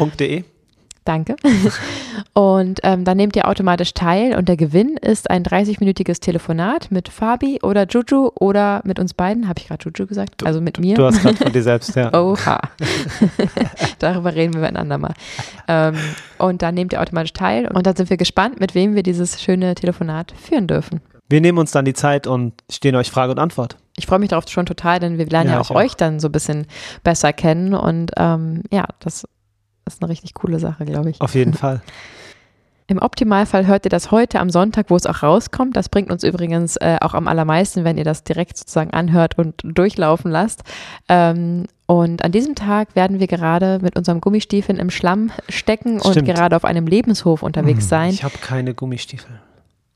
Danke. 1.10 1.34
Und 2.34 2.78
ähm, 2.84 3.04
dann 3.04 3.16
nehmt 3.16 3.34
ihr 3.34 3.48
automatisch 3.48 3.94
teil 3.94 4.36
und 4.36 4.48
der 4.48 4.56
Gewinn 4.56 4.96
ist 4.96 5.28
ein 5.28 5.42
30-minütiges 5.42 6.20
Telefonat 6.20 6.92
mit 6.92 7.08
Fabi 7.08 7.58
oder 7.64 7.84
Juju 7.88 8.30
oder 8.36 8.80
mit 8.84 9.00
uns 9.00 9.12
beiden. 9.14 9.48
Habe 9.48 9.58
ich 9.58 9.66
gerade 9.66 9.82
Juju 9.84 10.06
gesagt? 10.06 10.46
also 10.46 10.60
mit 10.60 10.78
mir. 10.78 10.94
Du 10.94 11.04
hast 11.04 11.20
gerade 11.20 11.36
von 11.36 11.52
dir 11.52 11.64
selbst, 11.64 11.96
ja. 11.96 12.14
Oha. 12.14 12.60
Darüber 13.98 14.32
reden 14.32 14.54
wir 14.54 14.60
miteinander 14.60 14.98
mal. 14.98 15.14
Ähm, 15.66 15.96
und 16.38 16.62
dann 16.62 16.76
nehmt 16.76 16.92
ihr 16.92 17.00
automatisch 17.00 17.32
teil 17.32 17.66
und 17.66 17.84
dann 17.88 17.96
sind 17.96 18.08
wir 18.08 18.16
gespannt, 18.16 18.60
mit 18.60 18.76
wem 18.76 18.94
wir 18.94 19.02
dieses 19.02 19.42
schöne 19.42 19.74
Telefonat 19.74 20.32
führen 20.40 20.68
dürfen. 20.68 21.00
Wir 21.28 21.40
nehmen 21.40 21.58
uns 21.58 21.72
dann 21.72 21.84
die 21.84 21.94
Zeit 21.94 22.28
und 22.28 22.52
stehen 22.70 22.94
euch 22.94 23.10
Frage 23.10 23.32
und 23.32 23.40
Antwort. 23.40 23.76
Ich 23.96 24.06
freue 24.06 24.20
mich 24.20 24.28
darauf 24.28 24.48
schon 24.48 24.66
total, 24.66 25.00
denn 25.00 25.18
wir 25.18 25.26
lernen 25.26 25.48
Ja, 25.50 25.56
ja, 25.56 25.60
auch 25.60 25.72
auch. 25.72 25.76
euch 25.76 25.96
dann 25.96 26.20
so 26.20 26.28
ein 26.28 26.32
bisschen 26.32 26.66
besser 27.02 27.32
kennen 27.32 27.74
und 27.74 28.12
ähm, 28.16 28.62
ja, 28.70 28.84
das 29.00 29.26
ist 29.94 30.02
eine 30.02 30.10
richtig 30.10 30.34
coole 30.34 30.58
Sache, 30.58 30.84
glaube 30.84 31.10
ich. 31.10 31.20
Auf 31.20 31.34
jeden 31.34 31.54
Fall. 31.62 31.82
Im 32.90 32.98
Optimalfall 32.98 33.68
hört 33.68 33.86
ihr 33.86 33.88
das 33.90 34.10
heute 34.10 34.40
am 34.40 34.50
Sonntag, 34.50 34.86
wo 34.90 34.96
es 34.96 35.06
auch 35.06 35.22
rauskommt. 35.22 35.76
Das 35.76 35.88
bringt 35.88 36.10
uns 36.10 36.24
übrigens 36.24 36.74
äh, 36.76 36.98
auch 37.00 37.14
am 37.14 37.28
allermeisten, 37.28 37.84
wenn 37.84 37.96
ihr 37.96 38.02
das 38.02 38.24
direkt 38.24 38.56
sozusagen 38.56 38.90
anhört 38.90 39.38
und 39.38 39.54
durchlaufen 39.62 40.28
lasst. 40.28 40.64
Ähm, 41.08 41.66
und 41.86 42.24
an 42.24 42.32
diesem 42.32 42.56
Tag 42.56 42.96
werden 42.96 43.20
wir 43.20 43.28
gerade 43.28 43.78
mit 43.80 43.96
unserem 43.96 44.20
Gummistiefeln 44.20 44.76
im 44.80 44.90
Schlamm 44.90 45.30
stecken 45.48 46.00
und 46.00 46.12
Stimmt. 46.12 46.26
gerade 46.26 46.56
auf 46.56 46.64
einem 46.64 46.88
Lebenshof 46.88 47.44
unterwegs 47.44 47.88
sein. 47.88 48.10
Ich 48.10 48.24
habe 48.24 48.38
keine 48.38 48.74
Gummistiefel. 48.74 49.40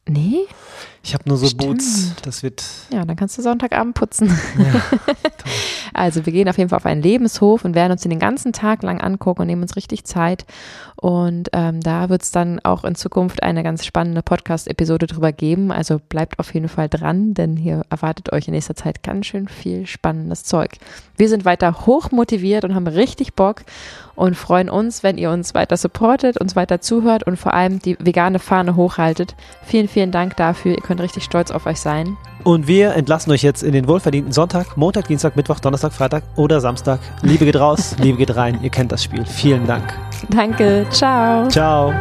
Nee? 0.06 0.42
Ich 1.02 1.14
habe 1.14 1.24
nur 1.26 1.36
so 1.36 1.46
Stimmt. 1.46 1.62
Boots. 1.64 2.12
Das 2.22 2.42
wird. 2.44 2.62
Ja, 2.92 3.04
dann 3.04 3.16
kannst 3.16 3.36
du 3.38 3.42
Sonntagabend 3.42 3.94
putzen. 3.94 4.28
Ja, 4.56 4.80
Also 5.94 6.26
wir 6.26 6.32
gehen 6.32 6.48
auf 6.48 6.58
jeden 6.58 6.70
Fall 6.70 6.78
auf 6.78 6.86
einen 6.86 7.02
Lebenshof 7.02 7.64
und 7.64 7.74
werden 7.74 7.92
uns 7.92 8.02
den 8.02 8.18
ganzen 8.18 8.52
Tag 8.52 8.82
lang 8.82 9.00
angucken 9.00 9.42
und 9.42 9.46
nehmen 9.46 9.62
uns 9.62 9.76
richtig 9.76 10.04
Zeit. 10.04 10.44
Und 10.96 11.50
ähm, 11.52 11.80
da 11.80 12.08
wird 12.08 12.22
es 12.22 12.30
dann 12.30 12.60
auch 12.64 12.84
in 12.84 12.94
Zukunft 12.94 13.42
eine 13.42 13.62
ganz 13.62 13.84
spannende 13.84 14.22
Podcast-Episode 14.22 15.06
drüber 15.06 15.32
geben. 15.32 15.70
Also 15.70 16.00
bleibt 16.08 16.38
auf 16.38 16.54
jeden 16.54 16.68
Fall 16.68 16.88
dran, 16.88 17.34
denn 17.34 17.56
hier 17.56 17.82
erwartet 17.90 18.32
euch 18.32 18.48
in 18.48 18.54
nächster 18.54 18.74
Zeit 18.74 19.02
ganz 19.02 19.26
schön 19.26 19.48
viel 19.48 19.86
spannendes 19.86 20.44
Zeug. 20.44 20.72
Wir 21.16 21.28
sind 21.28 21.44
weiter 21.44 21.86
hoch 21.86 22.10
motiviert 22.10 22.64
und 22.64 22.74
haben 22.74 22.86
richtig 22.86 23.34
Bock 23.34 23.62
und 24.14 24.36
freuen 24.36 24.70
uns, 24.70 25.02
wenn 25.02 25.18
ihr 25.18 25.30
uns 25.30 25.54
weiter 25.54 25.76
supportet, 25.76 26.40
uns 26.40 26.56
weiter 26.56 26.80
zuhört 26.80 27.24
und 27.24 27.36
vor 27.36 27.54
allem 27.54 27.80
die 27.80 27.96
vegane 28.00 28.38
Fahne 28.38 28.76
hochhaltet. 28.76 29.34
Vielen, 29.64 29.88
vielen 29.88 30.10
Dank 30.10 30.36
dafür. 30.36 30.72
Ihr 30.72 30.82
könnt 30.82 31.00
richtig 31.00 31.24
stolz 31.24 31.50
auf 31.50 31.66
euch 31.66 31.80
sein. 31.80 32.16
Und 32.44 32.68
wir 32.68 32.94
entlassen 32.94 33.32
euch 33.32 33.42
jetzt 33.42 33.62
in 33.62 33.72
den 33.72 33.88
wohlverdienten 33.88 34.32
Sonntag, 34.32 34.76
Montag, 34.76 35.08
Dienstag, 35.08 35.34
Mittwoch, 35.34 35.60
Donnerstag, 35.84 35.92
Freitag 35.92 36.22
oder 36.36 36.60
Samstag. 36.60 37.00
Liebe 37.22 37.44
geht 37.44 37.56
raus, 37.56 37.94
Liebe 37.98 38.18
geht 38.18 38.34
rein. 38.36 38.58
Ihr 38.62 38.70
kennt 38.70 38.90
das 38.92 39.04
Spiel. 39.04 39.24
Vielen 39.26 39.66
Dank. 39.66 39.94
Danke. 40.30 40.86
Ciao. 40.90 41.46
Ciao. 41.48 41.92